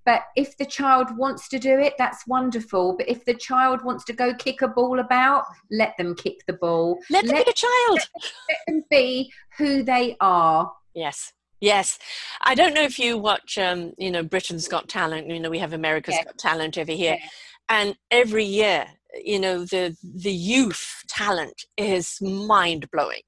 [0.05, 4.05] but if the child wants to do it that's wonderful but if the child wants
[4.05, 7.51] to go kick a ball about let them kick the ball let them let, be
[7.51, 8.09] a child let,
[8.49, 11.99] let them be who they are yes Yes,
[12.43, 15.31] I don't know if you watch, um, you know, Britain's Got Talent.
[15.31, 16.25] You know, we have America's yes.
[16.25, 17.33] Got Talent over here, yes.
[17.71, 18.87] and every year,
[19.25, 23.23] you know, the the youth talent is mind blowing,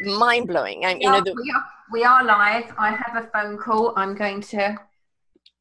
[0.00, 0.86] mind blowing.
[0.86, 2.72] And you know, the, we are we are live.
[2.78, 3.92] I have a phone call.
[3.94, 4.78] I'm going to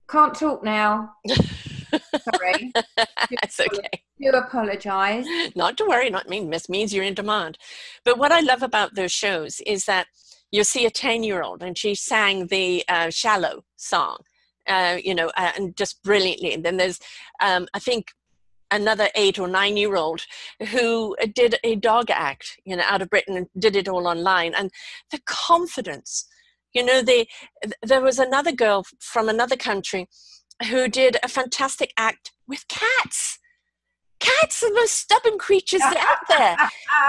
[0.10, 1.14] can't talk now.
[1.28, 2.72] Sorry.
[2.96, 4.04] That's okay.
[4.18, 5.26] You apologise.
[5.56, 6.10] Not to worry.
[6.10, 6.50] Not mean.
[6.50, 7.58] Miss means you're in demand.
[8.04, 10.08] But what I love about those shows is that
[10.52, 14.20] you see a ten-year-old and she sang the uh, "Shallow" song,
[14.68, 16.54] uh, you know, uh, and just brilliantly.
[16.54, 17.00] And then there's,
[17.42, 18.12] um, I think,
[18.72, 20.26] another eight or nine year old
[20.70, 24.54] who did a dog act you know out of britain and did it all online
[24.54, 24.70] and
[25.10, 26.28] the confidence
[26.74, 27.28] you know, they,
[27.84, 30.08] there was another girl from another country
[30.70, 33.40] who did a fantastic act with cats.
[34.20, 36.58] Cats are the most stubborn creatures out there.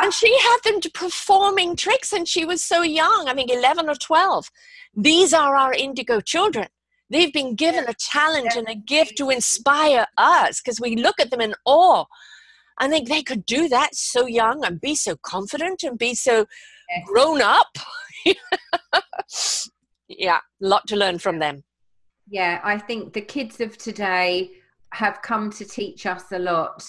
[0.02, 3.96] and she had them performing tricks, and she was so young, I think 11 or
[3.96, 4.50] 12.
[4.94, 6.68] These are our indigo children.
[7.10, 11.30] They've been given a talent and a gift to inspire us because we look at
[11.30, 12.04] them in awe.
[12.78, 16.46] I think they could do that so young and be so confident and be so
[17.06, 17.76] grown up.
[20.08, 21.64] yeah, a lot to learn from them.
[22.28, 24.52] Yeah, I think the kids of today
[24.92, 26.84] have come to teach us a lot.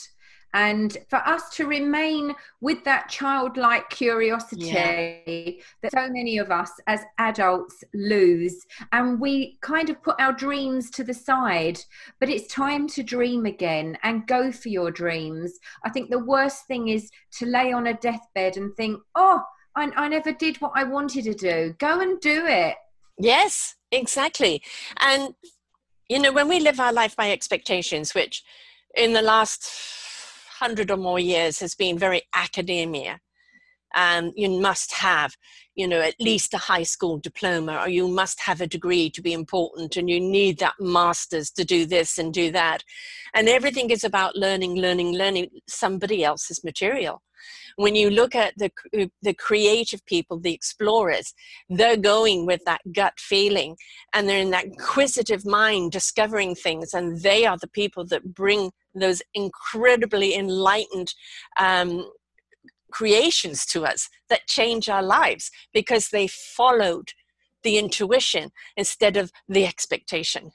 [0.54, 5.52] And for us to remain with that childlike curiosity yeah.
[5.82, 10.92] that so many of us as adults lose, and we kind of put our dreams
[10.92, 11.80] to the side.
[12.20, 15.58] But it's time to dream again and go for your dreams.
[15.86, 19.42] I think the worst thing is to lay on a deathbed and think, oh,
[19.76, 21.76] I, I never did what I wanted to do.
[21.80, 22.76] Go and do it.
[23.18, 24.62] Yes, exactly.
[25.00, 25.36] And,
[26.10, 28.44] you know, when we live our life by expectations, which
[28.96, 29.70] in the last
[30.60, 33.20] hundred or more years has been very academia,
[33.96, 35.36] um, you must have
[35.76, 39.22] you know at least a high school diploma or you must have a degree to
[39.22, 42.84] be important and you need that masters to do this and do that.
[43.34, 45.50] And everything is about learning learning learning.
[45.68, 47.22] Somebody else's material.
[47.78, 48.72] When you look at the
[49.22, 51.34] the creative people the explorers
[51.70, 53.78] they're going with that gut feeling
[54.14, 58.72] and they're in that inquisitive mind discovering things and they are the people that bring
[58.94, 61.14] those incredibly enlightened
[61.60, 62.06] um,
[62.92, 67.14] creations to us that change our lives because they followed
[67.64, 70.52] the intuition instead of the expectation.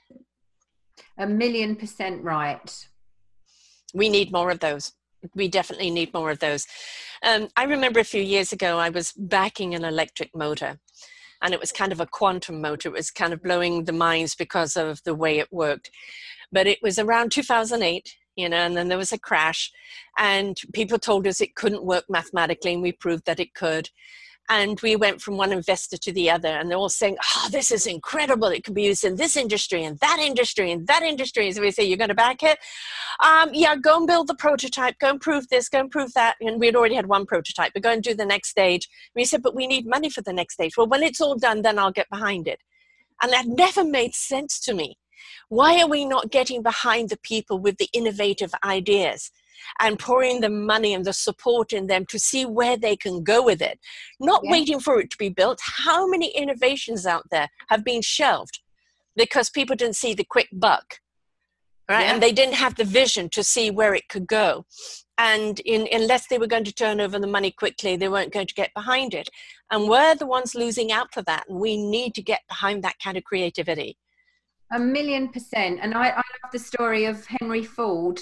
[1.19, 2.87] A million percent right.
[3.95, 4.93] We need more of those.
[5.35, 6.67] we definitely need more of those.
[7.23, 10.79] Um, I remember a few years ago, I was backing an electric motor,
[11.43, 12.89] and it was kind of a quantum motor.
[12.89, 15.91] It was kind of blowing the minds because of the way it worked.
[16.53, 19.73] But it was around 2008, you know, and then there was a crash,
[20.19, 23.91] and people told us it couldn't work mathematically, and we proved that it could.
[24.49, 27.71] And we went from one investor to the other and they're all saying oh this
[27.71, 28.47] is incredible.
[28.49, 31.51] It could be used in this industry and that industry and that industry.
[31.51, 32.59] So we say you're going to back it?
[33.25, 34.99] Um, yeah go and build the prototype.
[35.01, 35.69] Go and prove this.
[35.69, 36.37] Go and prove that.
[36.41, 38.89] And we'd already had one prototype but go and do the next stage.
[39.17, 40.77] We said but we need money for the next stage.
[40.77, 42.61] Well when it's all done then i'll get behind it.
[43.23, 44.97] And that never made sense to me
[45.49, 49.31] why are we not getting behind the people with the innovative ideas
[49.81, 53.43] and pouring the money and the support in them to see where they can go
[53.43, 53.79] with it,
[54.21, 54.51] not yeah.
[54.51, 55.61] waiting for it to be built.
[55.63, 58.61] How many innovations out there have been shelved
[59.17, 61.01] because people didn't see the quick buck?
[61.89, 62.03] Right?
[62.03, 62.15] Yeah.
[62.15, 64.67] And they didn't have the vision to see where it could go.
[65.19, 68.49] And in, unless they were going to turn over the money quickly, they weren't going
[68.49, 69.29] to get behind it.
[69.71, 71.45] And we're the ones losing out for that.
[71.49, 73.97] And we need to get behind that kind of creativity.
[74.73, 75.79] A million percent.
[75.81, 78.21] And I, I love the story of Henry Ford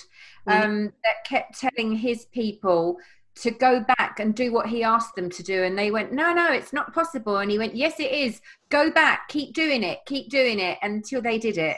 [0.49, 0.65] mm.
[0.65, 2.99] um, that kept telling his people
[3.37, 5.65] to go back and do what he asked them to do.
[5.65, 7.39] And they went, no, no, it's not possible.
[7.39, 8.41] And he went, yes, it is.
[8.69, 11.77] Go back, keep doing it, keep doing it until they did it.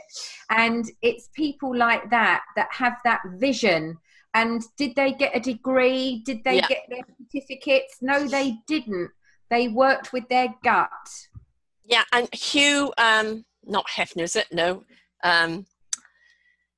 [0.50, 3.96] And it's people like that that have that vision.
[4.34, 6.22] And did they get a degree?
[6.26, 6.68] Did they yeah.
[6.68, 7.98] get their certificates?
[8.02, 9.10] No, they didn't.
[9.48, 10.90] They worked with their gut.
[11.86, 14.46] Yeah, and Hugh, um, not Hefner, is it?
[14.52, 14.84] No.
[15.22, 15.66] Um,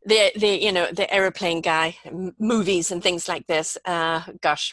[0.04, 3.76] the the you know the aeroplane guy, m- movies and things like this.
[3.84, 4.72] Uh, gosh,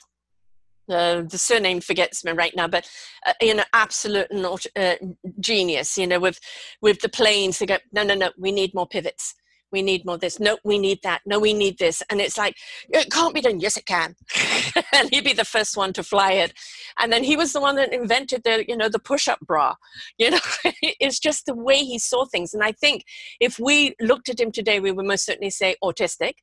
[0.89, 2.89] uh, the surname forgets me right now, but
[3.26, 4.95] uh, you know, absolute not, uh,
[5.39, 5.97] genius.
[5.97, 6.39] You know, with
[6.82, 9.36] with the planes, they go, no, no, no, we need more pivots
[9.76, 10.39] we need more this.
[10.39, 11.21] No we need that.
[11.26, 12.01] No we need this.
[12.09, 12.55] And it's like
[12.89, 13.59] it can't be done.
[13.59, 14.15] Yes it can.
[14.93, 16.53] And he'd be the first one to fly it.
[16.99, 19.76] And then he was the one that invented the you know the push-up bra.
[20.21, 20.45] You know
[21.03, 22.53] it's just the way he saw things.
[22.53, 23.03] And i think
[23.47, 26.36] if we looked at him today we would most certainly say autistic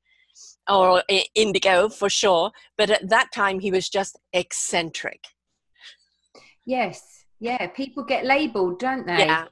[0.70, 1.02] or
[1.34, 2.50] indigo for sure.
[2.76, 5.20] But at that time he was just eccentric.
[6.66, 7.24] Yes.
[7.40, 9.24] Yeah people get labeled don't they?
[9.26, 9.46] Yeah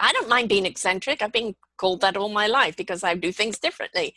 [0.00, 1.22] I don't mind being eccentric.
[1.22, 4.14] I've been called that all my life because I do things differently.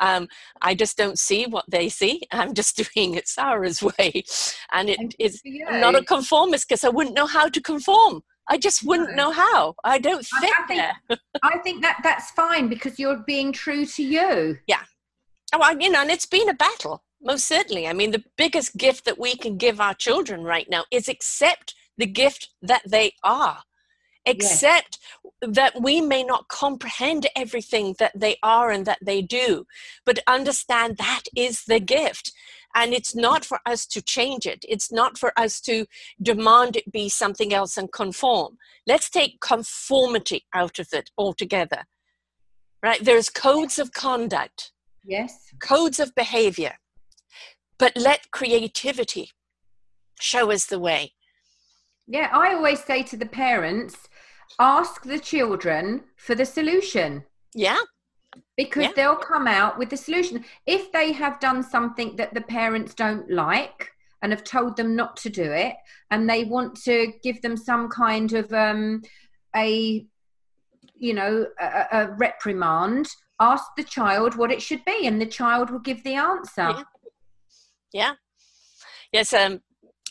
[0.00, 0.28] Um,
[0.60, 2.22] I just don't see what they see.
[2.30, 4.24] I'm just doing it Sarah's way.
[4.72, 8.22] And it is not a conformist because I wouldn't know how to conform.
[8.48, 9.28] I just wouldn't no.
[9.28, 9.74] know how.
[9.84, 13.86] I don't fit I, I think, I think that that's fine because you're being true
[13.86, 14.58] to you.
[14.66, 14.82] Yeah.
[15.54, 17.86] Oh, I, you know, and it's been a battle, most certainly.
[17.86, 21.74] I mean, the biggest gift that we can give our children right now is accept
[21.98, 23.62] the gift that they are
[24.26, 25.54] accept yes.
[25.54, 29.66] that we may not comprehend everything that they are and that they do,
[30.06, 32.32] but understand that is the gift.
[32.74, 34.64] And it's not for us to change it.
[34.66, 35.84] It's not for us to
[36.22, 38.56] demand it be something else and conform.
[38.86, 41.84] Let's take conformity out of it altogether.
[42.82, 43.04] Right?
[43.04, 44.72] There's codes of conduct.
[45.04, 45.38] Yes.
[45.60, 46.78] Codes of behavior.
[47.78, 49.30] But let creativity
[50.18, 51.12] show us the way.
[52.06, 54.08] Yeah, I always say to the parents,
[54.58, 57.24] ask the children for the solution.
[57.54, 57.78] Yeah.
[58.56, 58.92] Because yeah.
[58.94, 60.44] they'll come out with the solution.
[60.66, 63.90] If they have done something that the parents don't like
[64.22, 65.74] and have told them not to do it,
[66.10, 69.02] and they want to give them some kind of um,
[69.56, 70.06] a,
[70.94, 73.08] you know, a, a reprimand,
[73.40, 76.62] ask the child what it should be, and the child will give the answer.
[76.62, 76.82] Yeah.
[77.92, 78.12] yeah.
[79.12, 79.32] Yes.
[79.32, 79.60] Um,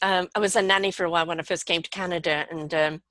[0.01, 2.73] um, I was a nanny for a while when I first came to Canada, and
[2.73, 3.01] um,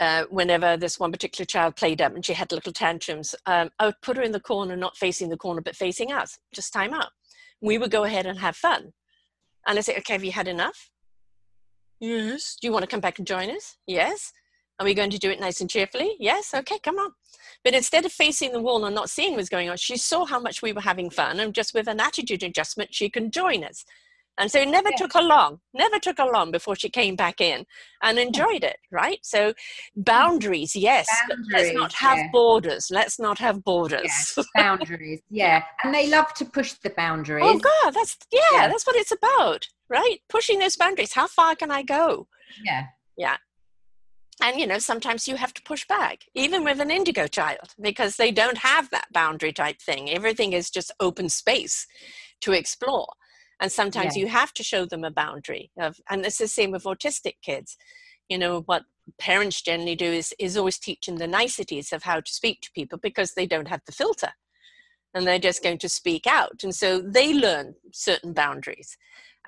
[0.00, 3.86] uh, whenever this one particular child played up and she had little tantrums, um, I
[3.86, 6.94] would put her in the corner, not facing the corner, but facing us, just time
[6.94, 7.10] out.
[7.60, 8.92] We would go ahead and have fun.
[9.66, 10.90] And I say, okay, have you had enough?
[12.00, 12.56] Yes.
[12.60, 13.76] Do you want to come back and join us?
[13.86, 14.32] Yes.
[14.78, 16.16] Are we going to do it nice and cheerfully?
[16.18, 16.54] Yes.
[16.54, 17.12] Okay, come on.
[17.62, 20.40] But instead of facing the wall and not seeing what's going on, she saw how
[20.40, 23.84] much we were having fun, and just with an attitude adjustment, she can join us.
[24.40, 24.96] And so it never yeah.
[24.96, 27.66] took her long, never took her long before she came back in
[28.02, 29.18] and enjoyed it, right?
[29.22, 29.52] So
[29.94, 32.28] boundaries, yes, boundaries, let's not have yeah.
[32.32, 32.88] borders.
[32.90, 34.34] Let's not have borders.
[34.38, 34.44] Yeah.
[34.56, 35.64] boundaries, yeah.
[35.84, 37.44] And they love to push the oh boundaries.
[37.46, 40.16] Oh God, that's yeah, yeah, that's what it's about, right?
[40.30, 41.12] Pushing those boundaries.
[41.12, 42.26] How far can I go?
[42.64, 42.86] Yeah.
[43.18, 43.36] Yeah.
[44.42, 48.16] And you know, sometimes you have to push back, even with an indigo child, because
[48.16, 50.08] they don't have that boundary type thing.
[50.08, 51.86] Everything is just open space
[52.40, 53.08] to explore
[53.60, 54.22] and sometimes yeah.
[54.22, 57.76] you have to show them a boundary of and it's the same with autistic kids
[58.28, 58.84] you know what
[59.18, 62.98] parents generally do is is always teaching the niceties of how to speak to people
[62.98, 64.32] because they don't have the filter
[65.14, 66.62] and they're just going to speak out.
[66.62, 68.96] And so they learn certain boundaries.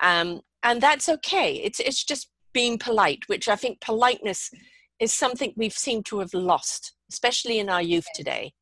[0.01, 1.55] Um, and that's okay.
[1.55, 4.51] It's, it's just being polite, which I think politeness
[4.99, 8.53] is something we've seemed to have lost, especially in our youth today.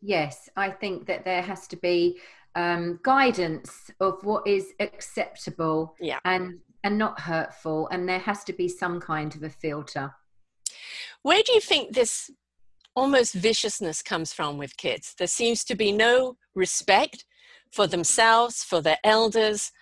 [0.00, 2.18] Yes, I think that there has to be
[2.54, 6.20] um, guidance of what is acceptable yeah.
[6.24, 10.14] and and not hurtful, and there has to be some kind of a filter.
[11.22, 12.30] Where do you think this
[12.94, 15.14] almost viciousness comes from with kids?
[15.18, 17.24] There seems to be no respect
[17.72, 19.72] for themselves, for their elders,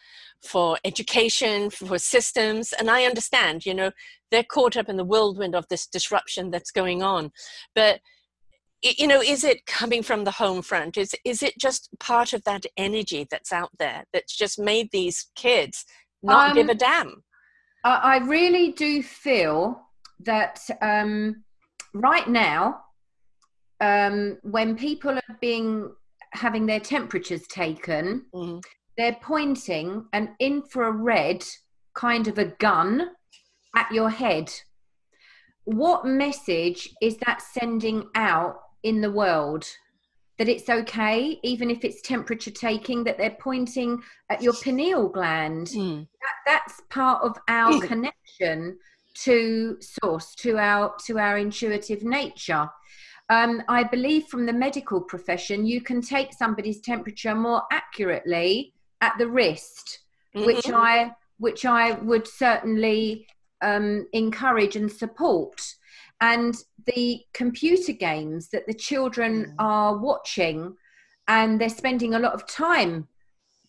[0.42, 2.72] for education, for systems.
[2.72, 3.90] And I understand, you know,
[4.30, 7.32] they're caught up in the whirlwind of this disruption that's going on.
[7.74, 8.00] But
[8.82, 10.96] you know is it coming from the home front?
[10.96, 15.30] Is is it just part of that energy that's out there that's just made these
[15.36, 15.84] kids
[16.22, 17.22] not um, give a damn?
[17.84, 19.80] I really do feel
[20.20, 21.42] that um,
[21.94, 22.80] right now
[23.80, 25.92] um, when people are being
[26.32, 28.58] having their temperatures taken mm-hmm.
[28.96, 31.44] they're pointing an infrared
[31.94, 33.10] kind of a gun
[33.76, 34.52] at your head.
[35.64, 39.66] What message is that sending out in the world
[40.38, 45.68] that it's okay even if it's temperature taking that they're pointing at your pineal gland
[45.68, 46.06] mm.
[46.20, 47.82] that, that's part of our mm.
[47.82, 48.76] connection
[49.14, 52.68] to source to our to our intuitive nature
[53.28, 59.16] um, i believe from the medical profession you can take somebody's temperature more accurately at
[59.18, 60.00] the wrist
[60.34, 60.46] mm-hmm.
[60.46, 63.26] which i which i would certainly
[63.62, 65.60] um, encourage and support
[66.22, 66.54] and
[66.86, 70.74] the computer games that the children are watching
[71.28, 73.08] and they're spending a lot of time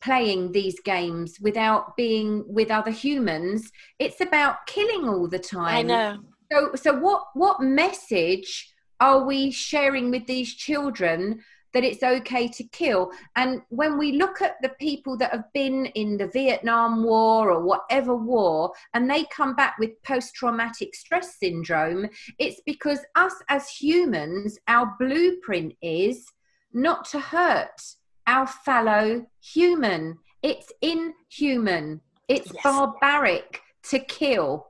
[0.01, 5.75] playing these games without being with other humans it's about killing all the time.
[5.75, 6.19] i know.
[6.51, 11.41] So so what what message are we sharing with these children
[11.73, 13.11] that it's okay to kill.
[13.35, 17.63] And when we look at the people that have been in the Vietnam War or
[17.63, 22.07] whatever war, and they come back with post traumatic stress syndrome,
[22.39, 26.25] it's because us as humans, our blueprint is
[26.73, 27.81] not to hurt
[28.27, 30.17] our fellow human.
[30.41, 32.63] It's inhuman, it's yes.
[32.63, 34.67] barbaric to kill.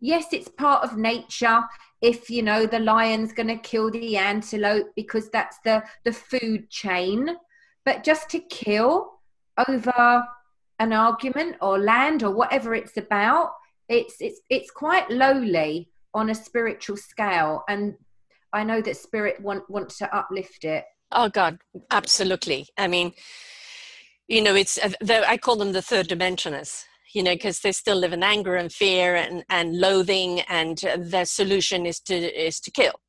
[0.00, 1.62] Yes, it's part of nature
[2.00, 6.70] if you know the lion's going to kill the antelope because that's the the food
[6.70, 7.36] chain.
[7.84, 9.20] But just to kill
[9.66, 10.24] over
[10.78, 13.50] an argument or land or whatever it's about
[13.88, 17.64] it's it's it's quite lowly on a spiritual scale.
[17.68, 17.94] And
[18.52, 20.84] i know that spirit want want to uplift it.
[21.10, 21.58] Oh god
[21.90, 22.68] absolutely.
[22.76, 23.12] I mean
[24.28, 24.92] you know it's uh,
[25.26, 26.84] i call them the third dimensioners
[27.14, 31.24] you know, because they still live in anger and fear and, and loathing, and their
[31.24, 33.00] solution is to is to kill,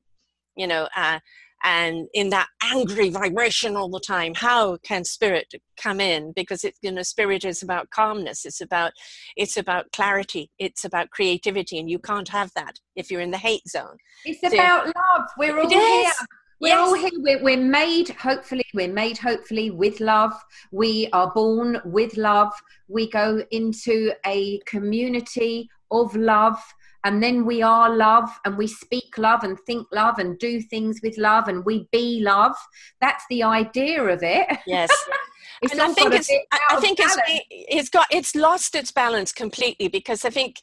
[0.55, 0.87] you know.
[0.95, 1.19] Uh,
[1.63, 6.31] and in that angry vibration all the time how can spirit come in?
[6.33, 8.93] Because it you know spirit is about calmness it's about
[9.35, 13.37] it's about clarity it's about creativity and you can't have that if you're in the
[13.37, 13.97] hate zone.
[14.23, 15.27] It's so, about love.
[15.37, 16.11] We're all here
[16.59, 16.77] we're yes.
[16.79, 17.09] all here.
[17.15, 20.33] We're, we're made, hopefully, we're made, hopefully, with love.
[20.71, 22.51] We are born with love.
[22.87, 26.61] We go into a community of love
[27.03, 30.99] and then we are love and we speak love and think love and do things
[31.01, 32.55] with love and we be love
[32.99, 34.89] that's the idea of it yes
[35.71, 37.17] and i think it's i think it's
[37.49, 40.61] it's got it's lost its balance completely because i think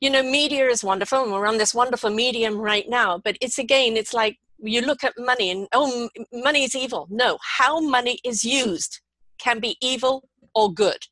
[0.00, 3.58] you know media is wonderful and we're on this wonderful medium right now but it's
[3.58, 7.06] again it's like you look at money and oh money is evil.
[7.10, 9.00] No how money is used
[9.38, 11.06] can be evil or good.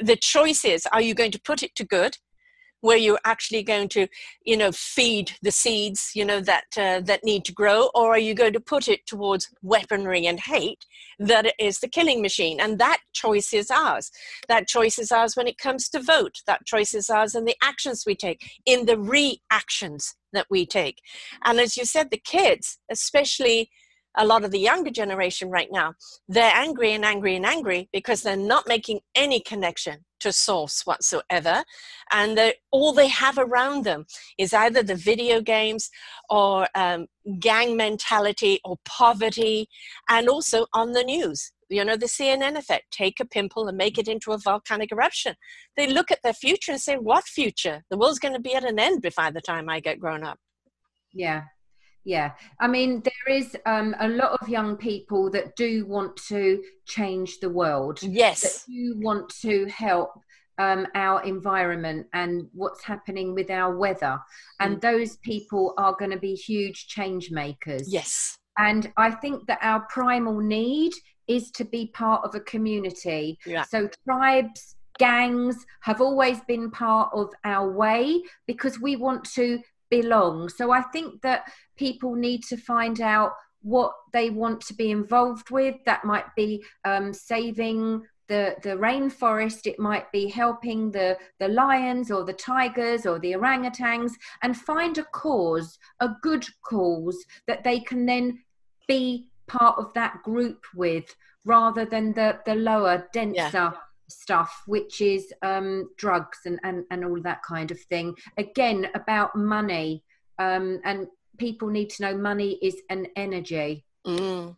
[0.00, 2.18] The choice is are you going to put it to good?
[2.80, 4.06] Where you're actually going to
[4.44, 7.90] you know feed the seeds you know that uh, that need to grow?
[7.94, 10.84] Or are you going to put it towards weaponry and hate
[11.18, 12.60] that is the killing machine?
[12.60, 14.10] And that choice is ours.
[14.48, 16.42] That choice is ours when it comes to vote.
[16.46, 21.00] That choice is ours in the actions we take in the reactions that we take
[21.44, 23.68] and as you said the kids especially
[24.16, 25.94] a lot of the younger generation right now,
[26.28, 31.62] they're angry and angry and angry because they're not making any connection to source whatsoever.
[32.10, 34.06] And all they have around them
[34.38, 35.90] is either the video games
[36.30, 37.06] or um,
[37.38, 39.68] gang mentality or poverty,
[40.08, 41.52] and also on the news.
[41.68, 45.34] You know, the CNN effect take a pimple and make it into a volcanic eruption.
[45.76, 47.82] They look at their future and say, What future?
[47.90, 50.38] The world's going to be at an end by the time I get grown up.
[51.12, 51.44] Yeah,
[52.06, 56.62] yeah i mean there is um, a lot of young people that do want to
[56.86, 60.10] change the world yes that do want to help
[60.58, 64.18] um, our environment and what's happening with our weather
[64.60, 64.80] and mm.
[64.80, 69.80] those people are going to be huge change makers yes and i think that our
[69.90, 70.92] primal need
[71.28, 73.38] is to be part of a community.
[73.46, 73.62] Yeah.
[73.62, 79.60] So tribes, gangs have always been part of our way because we want to
[79.90, 80.48] belong.
[80.48, 85.50] So I think that people need to find out what they want to be involved
[85.50, 85.76] with.
[85.86, 92.10] That might be um, saving the the rainforest it might be helping the the lions
[92.10, 94.12] or the tigers or the orangutans
[94.42, 98.36] and find a cause a good cause that they can then
[98.88, 103.72] be part of that group with rather than the the lower denser yeah.
[104.08, 109.34] stuff which is um drugs and, and and all that kind of thing again about
[109.36, 110.02] money
[110.38, 111.06] um and
[111.38, 114.54] people need to know money is an energy mm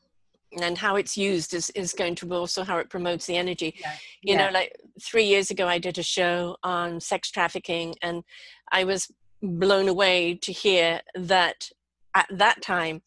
[0.63, 3.93] and how it's used is, is going to also how it promotes the energy yeah.
[4.23, 4.47] you yeah.
[4.47, 8.25] know like three years ago i did a show on sex trafficking and
[8.73, 9.11] i was
[9.43, 11.71] blown away to hear that
[12.15, 13.03] at that time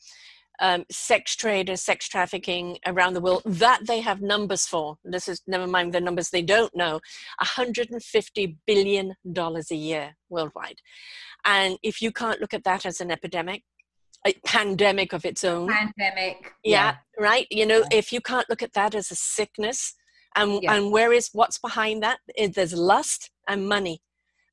[0.61, 5.41] um, sex traders sex trafficking around the world that they have numbers for this is
[5.47, 6.93] never mind the numbers they don't know
[7.39, 10.79] 150 billion dollars a year worldwide
[11.45, 13.63] and if you can't look at that as an epidemic
[14.27, 15.67] a pandemic of its own.
[15.67, 16.53] Pandemic.
[16.63, 17.23] Yeah, yeah.
[17.23, 17.47] right.
[17.49, 17.97] You know, yeah.
[17.97, 19.95] if you can't look at that as a sickness,
[20.35, 20.75] and yeah.
[20.75, 22.19] and where is what's behind that?
[22.53, 24.01] There's lust and money,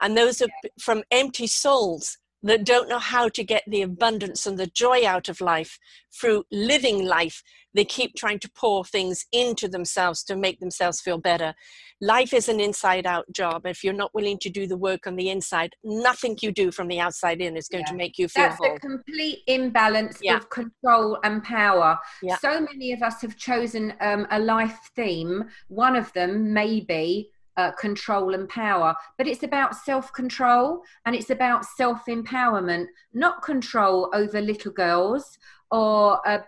[0.00, 0.48] and those are
[0.80, 5.28] from empty souls that don't know how to get the abundance and the joy out
[5.28, 5.78] of life
[6.12, 7.42] through living life.
[7.74, 11.54] They keep trying to pour things into themselves to make themselves feel better.
[12.00, 13.66] Life is an inside out job.
[13.66, 16.88] If you're not willing to do the work on the inside, nothing you do from
[16.88, 17.90] the outside in is going yeah.
[17.90, 18.76] to make you feel That's whole.
[18.76, 20.36] a complete imbalance yeah.
[20.36, 21.98] of control and power.
[22.22, 22.38] Yeah.
[22.38, 25.44] So many of us have chosen um, a life theme.
[25.68, 31.14] One of them may be uh, control and power, but it's about self control and
[31.14, 35.36] it's about self empowerment, not control over little girls
[35.70, 36.38] or uh,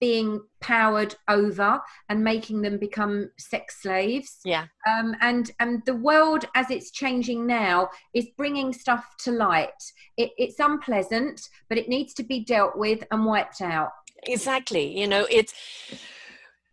[0.00, 4.38] being powered over and making them become sex slaves.
[4.44, 4.66] Yeah.
[4.88, 9.82] Um, and and the world as it's changing now is bringing stuff to light.
[10.16, 13.90] It, it's unpleasant, but it needs to be dealt with and wiped out.
[14.24, 14.98] Exactly.
[14.98, 15.54] You know, it's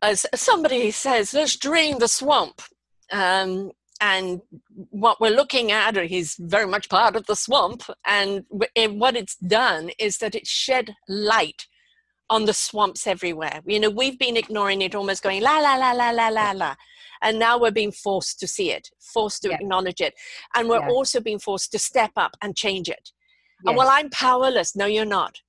[0.01, 2.61] as somebody says, let's drain the swamp.
[3.11, 3.71] Um,
[4.01, 4.41] and
[4.91, 8.45] what we're looking at or he's very much part of the swamp and
[8.75, 11.67] eh, what it's done is that it shed light
[12.29, 13.61] on the swamps everywhere.
[13.65, 16.75] You know we've been ignoring it almost going la la la la la la la.
[17.21, 19.55] And now we're being forced to see it forced to yeah.
[19.55, 20.13] acknowledge it.
[20.55, 20.89] And we're yeah.
[20.89, 23.11] also being forced to step up and change it.
[23.63, 23.71] Yes.
[23.71, 24.75] and well i'm powerless.
[24.75, 25.41] No you're not.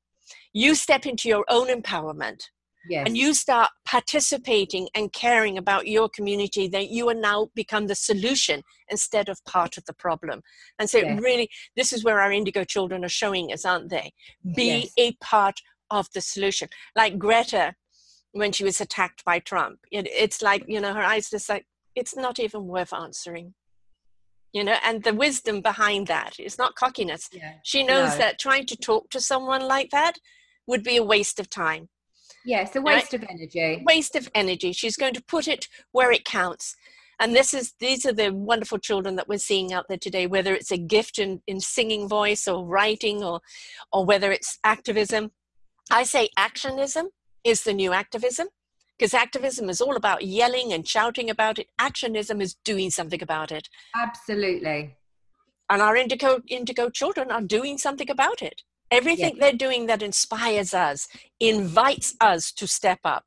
[0.52, 2.48] You step into your own empowerment
[2.88, 3.04] Yes.
[3.06, 7.94] and you start participating and caring about your community, then you are now become the
[7.94, 10.42] solution instead of part of the problem.
[10.78, 11.20] And so, yes.
[11.20, 14.12] really, this is where our indigo children are showing us, aren't they?
[14.56, 14.92] Be yes.
[14.96, 15.60] a part
[15.90, 16.68] of the solution.
[16.96, 17.74] Like Greta,
[18.32, 21.66] when she was attacked by Trump, it, it's like, you know, her eyes just like,
[21.94, 23.54] it's not even worth answering.
[24.52, 27.28] You know, and the wisdom behind that is not cockiness.
[27.32, 27.54] Yeah.
[27.62, 28.18] She knows no.
[28.18, 30.14] that trying to talk to someone like that
[30.66, 31.88] would be a waste of time
[32.44, 33.22] yeah, it's a waste right?
[33.22, 33.82] of energy.
[33.86, 34.72] Waste of energy.
[34.72, 36.76] She's going to put it where it counts.
[37.20, 40.54] And this is these are the wonderful children that we're seeing out there today, whether
[40.54, 43.40] it's a gift in, in singing voice or writing or
[43.92, 45.30] or whether it's activism.
[45.90, 47.08] I say actionism
[47.44, 48.48] is the new activism
[48.98, 51.68] because activism is all about yelling and shouting about it.
[51.78, 53.68] Actionism is doing something about it.
[53.94, 54.96] Absolutely.
[55.68, 58.62] And our indigo indigo children are doing something about it.
[58.90, 59.38] Everything yes.
[59.40, 61.06] they're doing that inspires us,
[61.38, 63.24] invites us to step up.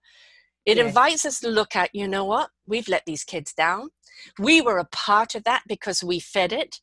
[0.65, 2.49] It invites us to look at, you know what?
[2.65, 3.89] We've let these kids down.
[4.39, 6.79] We were a part of that because we fed it.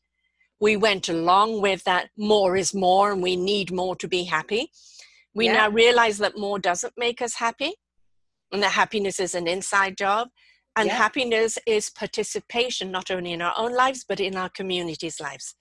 [0.59, 4.71] We went along with that more is more and we need more to be happy.
[5.33, 5.53] We yeah.
[5.53, 7.73] now realize that more doesn't make us happy
[8.51, 10.27] and that happiness is an inside job.
[10.75, 10.95] And yeah.
[10.95, 15.55] happiness is participation, not only in our own lives, but in our community's lives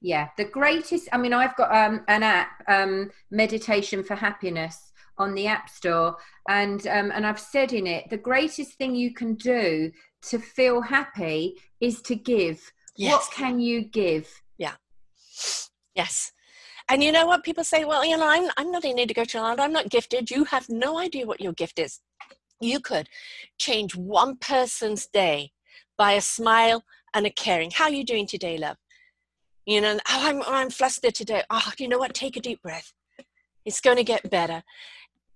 [0.00, 5.34] yeah the greatest i mean i've got um, an app um, meditation for happiness on
[5.34, 6.16] the app store
[6.48, 9.90] and um, and i've said in it the greatest thing you can do
[10.26, 12.72] to feel happy is to give.
[12.96, 13.12] Yes.
[13.12, 14.42] what can you give?
[14.58, 14.74] Yeah.
[15.94, 16.32] Yes.
[16.88, 17.44] And you know what?
[17.44, 20.30] People say well you know i'm, I'm not an indigo child i'm not gifted.
[20.30, 22.00] You have no idea what your gift is.
[22.60, 23.08] You could
[23.58, 25.52] change one person's day
[25.98, 26.84] by a smile
[27.14, 27.70] and a caring.
[27.70, 28.76] How are you doing today love
[29.66, 31.42] you know, oh, I'm, I'm flustered today.
[31.50, 32.14] Oh, you know what?
[32.14, 32.92] Take a deep breath.
[33.64, 34.62] It's going to get better.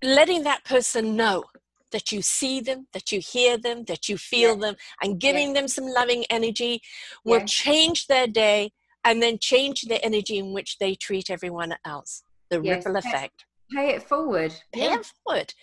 [0.02, 1.44] Letting that person know
[1.90, 4.60] that you see them, that you hear them, that you feel yeah.
[4.60, 5.54] them, and giving yeah.
[5.54, 6.80] them some loving energy
[7.24, 7.46] will yeah.
[7.46, 8.70] change their day
[9.04, 12.22] and then change the energy in which they treat everyone else.
[12.50, 13.44] The ripple effect.
[13.74, 14.54] Pay it forward.
[14.72, 15.54] Pay it forward.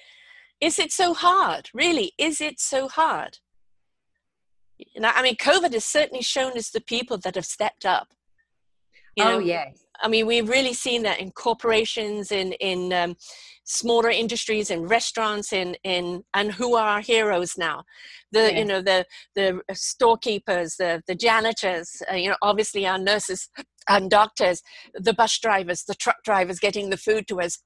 [0.60, 1.70] Is it so hard?
[1.74, 3.40] Really, is it so hard?
[4.78, 8.10] You know, I mean, COVID has certainly shown us the people that have stepped up.
[9.18, 9.84] You oh, know, oh, yes.
[10.00, 13.16] I mean, we've really seen that in corporations, in in um,
[13.64, 17.84] smaller industries, in restaurants, in in and who are our heroes now?
[18.32, 18.58] The yes.
[18.60, 19.06] you know the
[19.36, 23.50] the storekeepers, the the janitors, uh, you know, obviously our nurses
[23.90, 24.62] and doctors,
[24.94, 27.58] the bus drivers, the truck drivers getting the food to us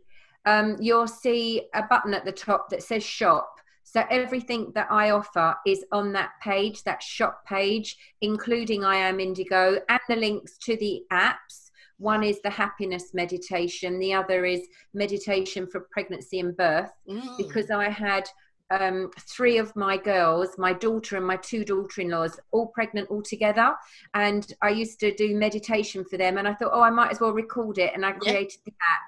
[0.47, 3.60] um, you'll see a button at the top that says shop
[3.91, 9.19] so everything that I offer is on that page, that shop page, including I Am
[9.19, 11.73] Indigo and the links to the apps.
[11.99, 14.61] One is the happiness meditation, the other is
[14.95, 17.37] meditation for pregnancy and birth, mm.
[17.37, 18.29] because I had
[18.71, 23.11] um, three of my girls, my daughter and my two daughter in laws, all pregnant
[23.11, 23.75] all together.
[24.15, 26.39] And I used to do meditation for them.
[26.39, 27.91] And I thought, oh, I might as well record it.
[27.93, 29.01] And I created the app.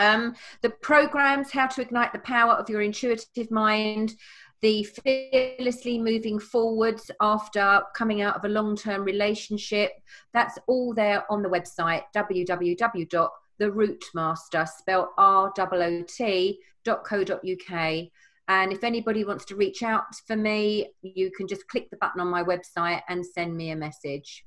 [0.00, 4.14] Um, the programs, How to Ignite the Power of Your Intuitive Mind,
[4.62, 9.92] the fearlessly moving forwards after coming out of a long term relationship,
[10.32, 18.08] that's all there on the website www.therootmaster, spelled R O O T.co.uk.
[18.48, 22.22] And if anybody wants to reach out for me, you can just click the button
[22.22, 24.46] on my website and send me a message.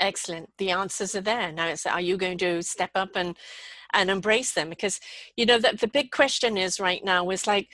[0.00, 0.48] Excellent.
[0.58, 1.52] The answers are there.
[1.52, 3.36] Now it's are you going to step up and
[3.92, 5.00] and embrace them because
[5.36, 7.68] you know that the big question is right now is like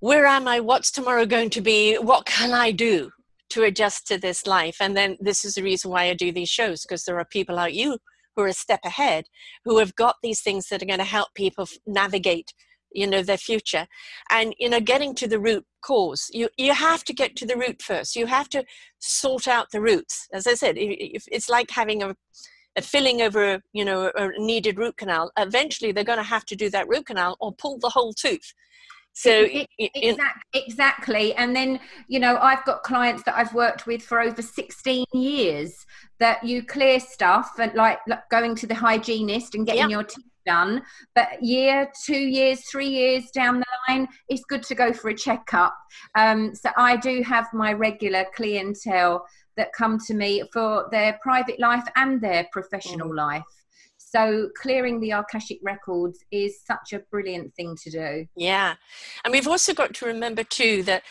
[0.00, 3.10] where am i what's tomorrow going to be what can i do
[3.48, 6.48] to adjust to this life and then this is the reason why i do these
[6.48, 7.96] shows because there are people like you
[8.34, 9.24] who are a step ahead
[9.64, 12.52] who have got these things that are going to help people navigate
[12.94, 13.86] you know their future.
[14.30, 17.56] And you know getting to the root cause you you have to get to the
[17.56, 18.16] root first.
[18.16, 18.64] You have to
[18.98, 20.28] sort out the roots.
[20.32, 22.16] As i said if, it's like having a
[22.76, 25.30] a filling over you know a needed root canal.
[25.38, 28.52] Eventually they're going to have to do that root canal or pull the whole tooth.
[29.16, 29.46] So
[29.78, 31.34] exactly, exactly.
[31.34, 31.78] And then
[32.08, 35.86] you know i've got clients that i've worked with for over 16 years
[36.18, 40.24] that you clear stuff and like, like going to the hygienist and getting your teeth
[40.46, 40.82] done
[41.14, 45.14] but year two years three years down the line it's good to go for a
[45.14, 45.76] checkup
[46.16, 49.24] um, so i do have my regular clientele
[49.56, 53.16] that come to me for their private life and their professional mm.
[53.16, 53.42] life.
[53.98, 58.26] So clearing the Akashic records is such a brilliant thing to do.
[58.36, 58.74] Yeah.
[59.24, 61.02] And we've also got to remember too that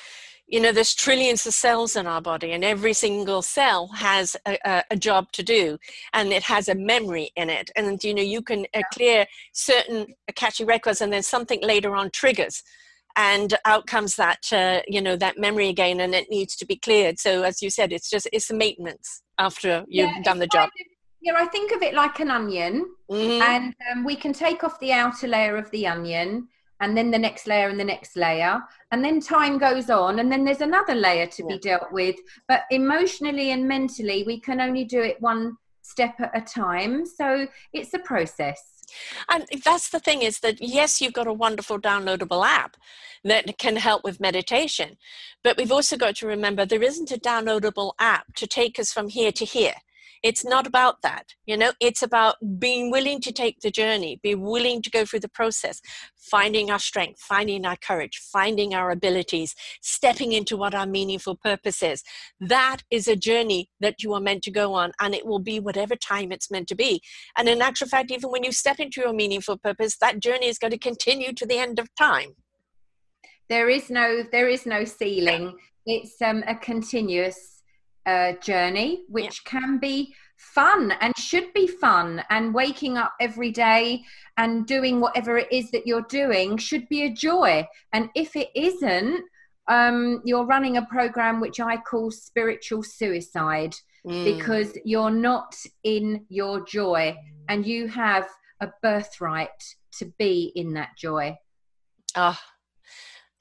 [0.53, 4.83] you know there's trillions of cells in our body and every single cell has a,
[4.91, 5.79] a, job to do
[6.13, 7.71] and it has a memory in it.
[7.75, 12.11] And you know you can uh, clear certain Akashic records and then something later on
[12.11, 12.61] triggers
[13.15, 16.75] and out comes that uh, you know that memory again and it needs to be
[16.75, 17.17] cleared.
[17.17, 20.69] So as you said it's just it's the maintenance after you've yeah, done the job.
[20.69, 20.87] kind of,
[21.23, 23.41] yeah i think of it like an onion mm-hmm.
[23.41, 26.47] and um, we can take off the outer layer of the onion
[26.83, 28.61] and then the next layer and the next layer
[28.91, 31.55] and then time goes on and then there's another layer to yeah.
[31.55, 32.15] be dealt with
[32.47, 37.47] but emotionally and mentally we can only do it one step at a time so
[37.73, 38.73] it's a process
[39.29, 42.77] and that's the thing is that yes, you've got a wonderful downloadable app
[43.23, 44.97] that can help with meditation,
[45.43, 49.07] but we've also got to remember there isn't a downloadable app to take us from
[49.07, 49.75] here to here.
[50.23, 51.73] It's not about that you know?
[51.79, 55.81] It's about being willing to take the journey be willing to go through the process
[56.15, 61.83] finding our strength finding our courage finding our abilities stepping into what our meaningful purpose
[61.83, 62.03] is.
[62.39, 65.59] That is a journey that you are meant to go on and it will be
[65.59, 67.01] whatever time it's meant to be.
[67.37, 70.57] And in actual fact even when you step into your meaningful purpose that journey is
[70.57, 72.35] going to continue to the end of time.
[73.49, 75.57] There is no there is no ceiling.
[75.85, 77.52] It's um, a continuous
[78.05, 79.59] uh, journey, which yeah.
[79.59, 82.23] can be fun and should be fun.
[82.29, 84.03] And waking up every day
[84.37, 87.67] and doing whatever it is that you're doing should be a joy.
[87.93, 89.23] And if it isn't,
[89.67, 93.75] um, you're running a program which I call spiritual suicide
[94.05, 94.25] mm.
[94.25, 97.15] because you're not in your joy
[97.47, 98.27] and you have
[98.59, 99.49] a birthright
[99.99, 101.37] to be in that joy.
[102.15, 102.39] Ah,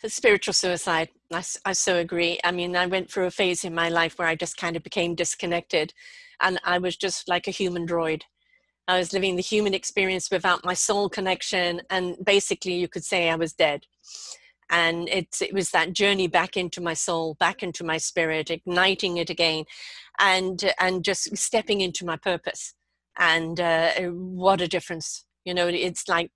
[0.05, 1.09] oh, spiritual suicide.
[1.35, 2.39] I, I so agree.
[2.45, 4.83] I mean, I went through a phase in my life where I just kind of
[4.83, 5.93] became disconnected
[6.43, 8.22] and I was just like a human droid.
[8.89, 13.30] I was living the human experience without my soul connection, and basically, you could say
[13.30, 13.87] I was dead.
[14.70, 19.18] And it, it was that journey back into my soul, back into my spirit, igniting
[19.18, 19.64] it again,
[20.18, 22.74] and and just stepping into my purpose.
[23.18, 25.26] And uh, what a difference!
[25.45, 26.30] You know, it's like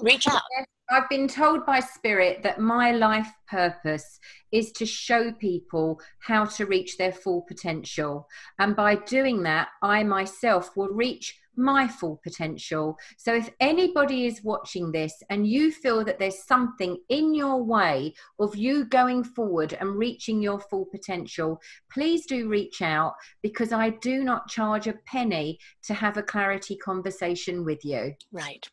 [0.00, 0.42] reach out.
[0.90, 4.20] I've been told by Spirit that my life purpose
[4.52, 8.28] is to show people how to reach their full potential.
[8.58, 12.98] And by doing that, I myself will reach my full potential.
[13.16, 18.12] So if anybody is watching this and you feel that there's something in your way
[18.38, 23.90] of you going forward and reaching your full potential, please do reach out because I
[23.90, 28.14] do not charge a penny to have a clarity conversation with you.
[28.32, 28.68] Right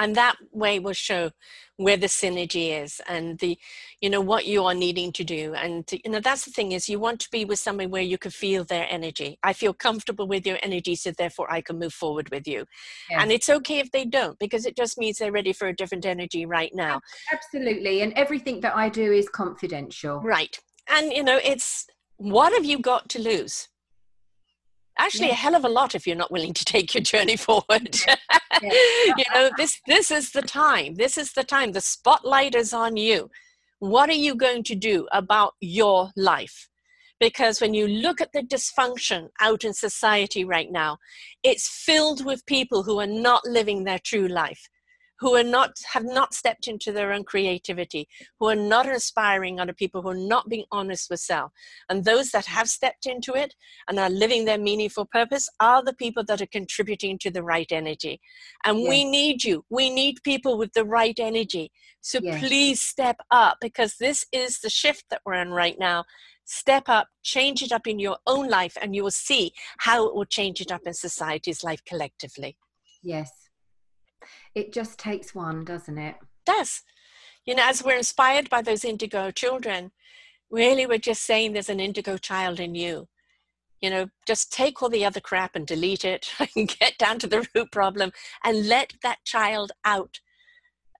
[0.00, 1.30] and that way will show
[1.76, 3.56] where the synergy is and the
[4.00, 5.54] you know what you are needing to do.
[5.54, 8.18] And you know that's the thing is you want to be with somebody where you
[8.18, 9.38] can feel their energy.
[9.42, 12.64] I feel comfortable with your energy so therefore i can move forward with you.
[13.10, 13.22] Yeah.
[13.22, 16.06] and it's okay if they don't because it just means they're ready for a different
[16.06, 17.00] energy right now.
[17.30, 18.00] Absolutely.
[18.02, 20.20] And everything that i do is confidential.
[20.20, 20.58] Right.
[20.88, 21.86] And you know it's
[22.16, 23.68] what have you got to lose
[25.00, 25.32] actually yeah.
[25.32, 28.16] a hell of a lot if you're not willing to take your journey forward yeah.
[28.62, 28.72] Yeah.
[29.16, 32.96] you know this this is the time this is the time the spotlight is on
[32.96, 33.30] you
[33.78, 36.68] what are you going to do about your life
[37.18, 40.98] because when you look at the dysfunction out in society right now
[41.42, 44.68] it's filled with people who are not living their true life
[45.20, 48.08] who are not have not stepped into their own creativity
[48.38, 51.52] who are not inspiring other people who are not being honest with self.
[51.88, 53.54] And those that have stepped into it
[53.88, 57.70] and are living their meaningful purpose are the people that are contributing to the right
[57.70, 58.20] energy.
[58.64, 58.88] And yes.
[58.88, 59.64] we need you.
[59.68, 61.70] We need people with the right energy.
[62.00, 62.40] So yes.
[62.40, 66.04] please step up because this is the shift that we're in right now.
[66.46, 70.14] Step up change it up in your own life and you will see how it
[70.14, 72.56] will change it up in society's life collectively.
[73.02, 73.30] Yes
[74.54, 76.16] it just takes one, doesn't it?
[76.20, 76.82] it does.
[77.46, 79.92] You know, as we're inspired by those indigo children,
[80.50, 83.08] really we're just saying there's an indigo child in you.
[83.80, 87.26] You know, just take all the other crap and delete it and get down to
[87.26, 88.12] the root problem
[88.44, 90.20] and let that child out.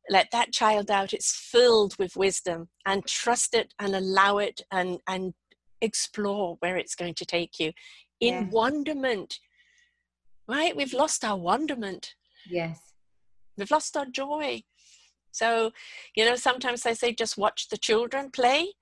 [0.09, 1.13] Let that child out.
[1.13, 5.35] It's filled with wisdom and trust it and allow it and, and
[5.81, 7.73] explore where it's going to take you
[8.19, 8.49] in yeah.
[8.51, 9.39] wonderment.
[10.49, 10.75] Right?
[10.75, 12.15] We've lost our wonderment
[12.49, 12.90] Yes.
[13.61, 14.63] We've lost our joy.
[15.33, 15.71] So,
[16.17, 18.73] you know, sometimes I say just watch the children play.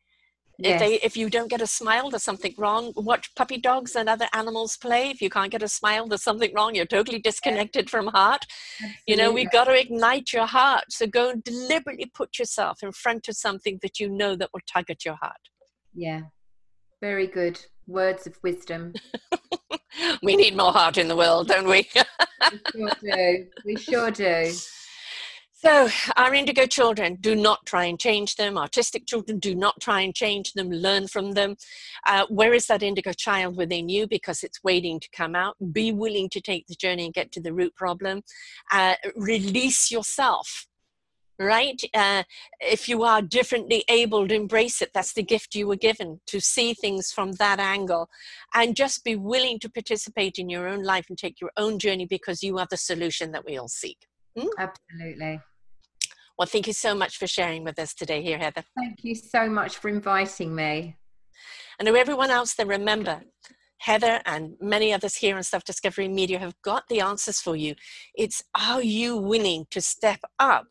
[0.61, 0.73] Yes.
[0.73, 2.93] If they if you don't get a smile, there's something wrong.
[2.97, 5.11] Watch puppy dogs and other animals play.
[5.11, 6.75] If you can't get a smile, there's something wrong.
[6.75, 7.91] You're totally disconnected yes.
[7.91, 8.45] from heart.
[8.81, 9.05] Absolutely.
[9.07, 10.87] You know, we've got to ignite your heart.
[10.91, 14.63] So go and deliberately put yourself in front of something that you know that will
[14.67, 15.49] tug at your heart.
[15.95, 16.23] Yeah.
[17.01, 17.65] Very good.
[17.87, 18.95] Words of wisdom.
[20.23, 21.89] we need more heart in the world, don't we?
[22.51, 23.47] we sure do.
[23.65, 24.53] We sure do.
[25.61, 28.55] So, our indigo children, do not try and change them.
[28.55, 30.71] Autistic children, do not try and change them.
[30.71, 31.57] Learn from them.
[32.07, 34.07] Uh, where is that indigo child within you?
[34.07, 35.57] Because it's waiting to come out.
[35.73, 38.23] Be willing to take the journey and get to the root problem.
[38.71, 40.68] Uh, release yourself,
[41.39, 41.81] right?
[41.95, 42.25] Uh,
[42.61, 44.91] if you are differently able, to embrace it.
[44.93, 48.09] That's the gift you were given to see things from that angle.
[48.55, 52.07] And just be willing to participate in your own life and take your own journey
[52.07, 53.99] because you are the solution that we all seek.
[54.37, 54.49] Hmm?
[54.59, 55.41] Absolutely.
[56.39, 58.63] Well, thank you so much for sharing with us today here, Heather.
[58.77, 60.97] Thank you so much for inviting me.
[61.79, 63.23] And to everyone else, then remember,
[63.79, 67.75] Heather and many others here on Self Discovery Media have got the answers for you.
[68.17, 70.67] It's are you willing to step up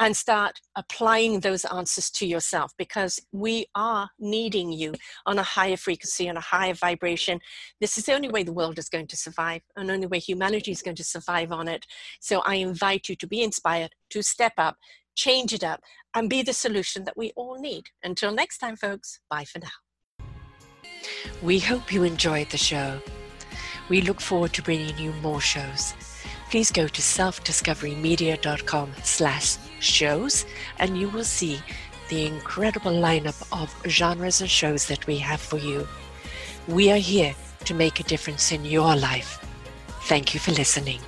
[0.00, 4.94] and start applying those answers to yourself because we are needing you
[5.26, 7.40] on a higher frequency, on a higher vibration.
[7.80, 10.72] This is the only way the world is going to survive, and only way humanity
[10.72, 11.86] is going to survive on it.
[12.20, 14.76] So I invite you to be inspired, to step up,
[15.14, 15.80] change it up,
[16.14, 17.84] and be the solution that we all need.
[18.02, 20.98] Until next time, folks, bye for now.
[21.42, 23.00] We hope you enjoyed the show.
[23.88, 25.94] We look forward to bringing you more shows
[26.54, 30.46] please go to selfdiscoverymedia.com slash shows
[30.78, 31.60] and you will see
[32.10, 35.84] the incredible lineup of genres and shows that we have for you.
[36.68, 37.34] We are here
[37.64, 39.44] to make a difference in your life.
[40.02, 41.00] Thank you for listening.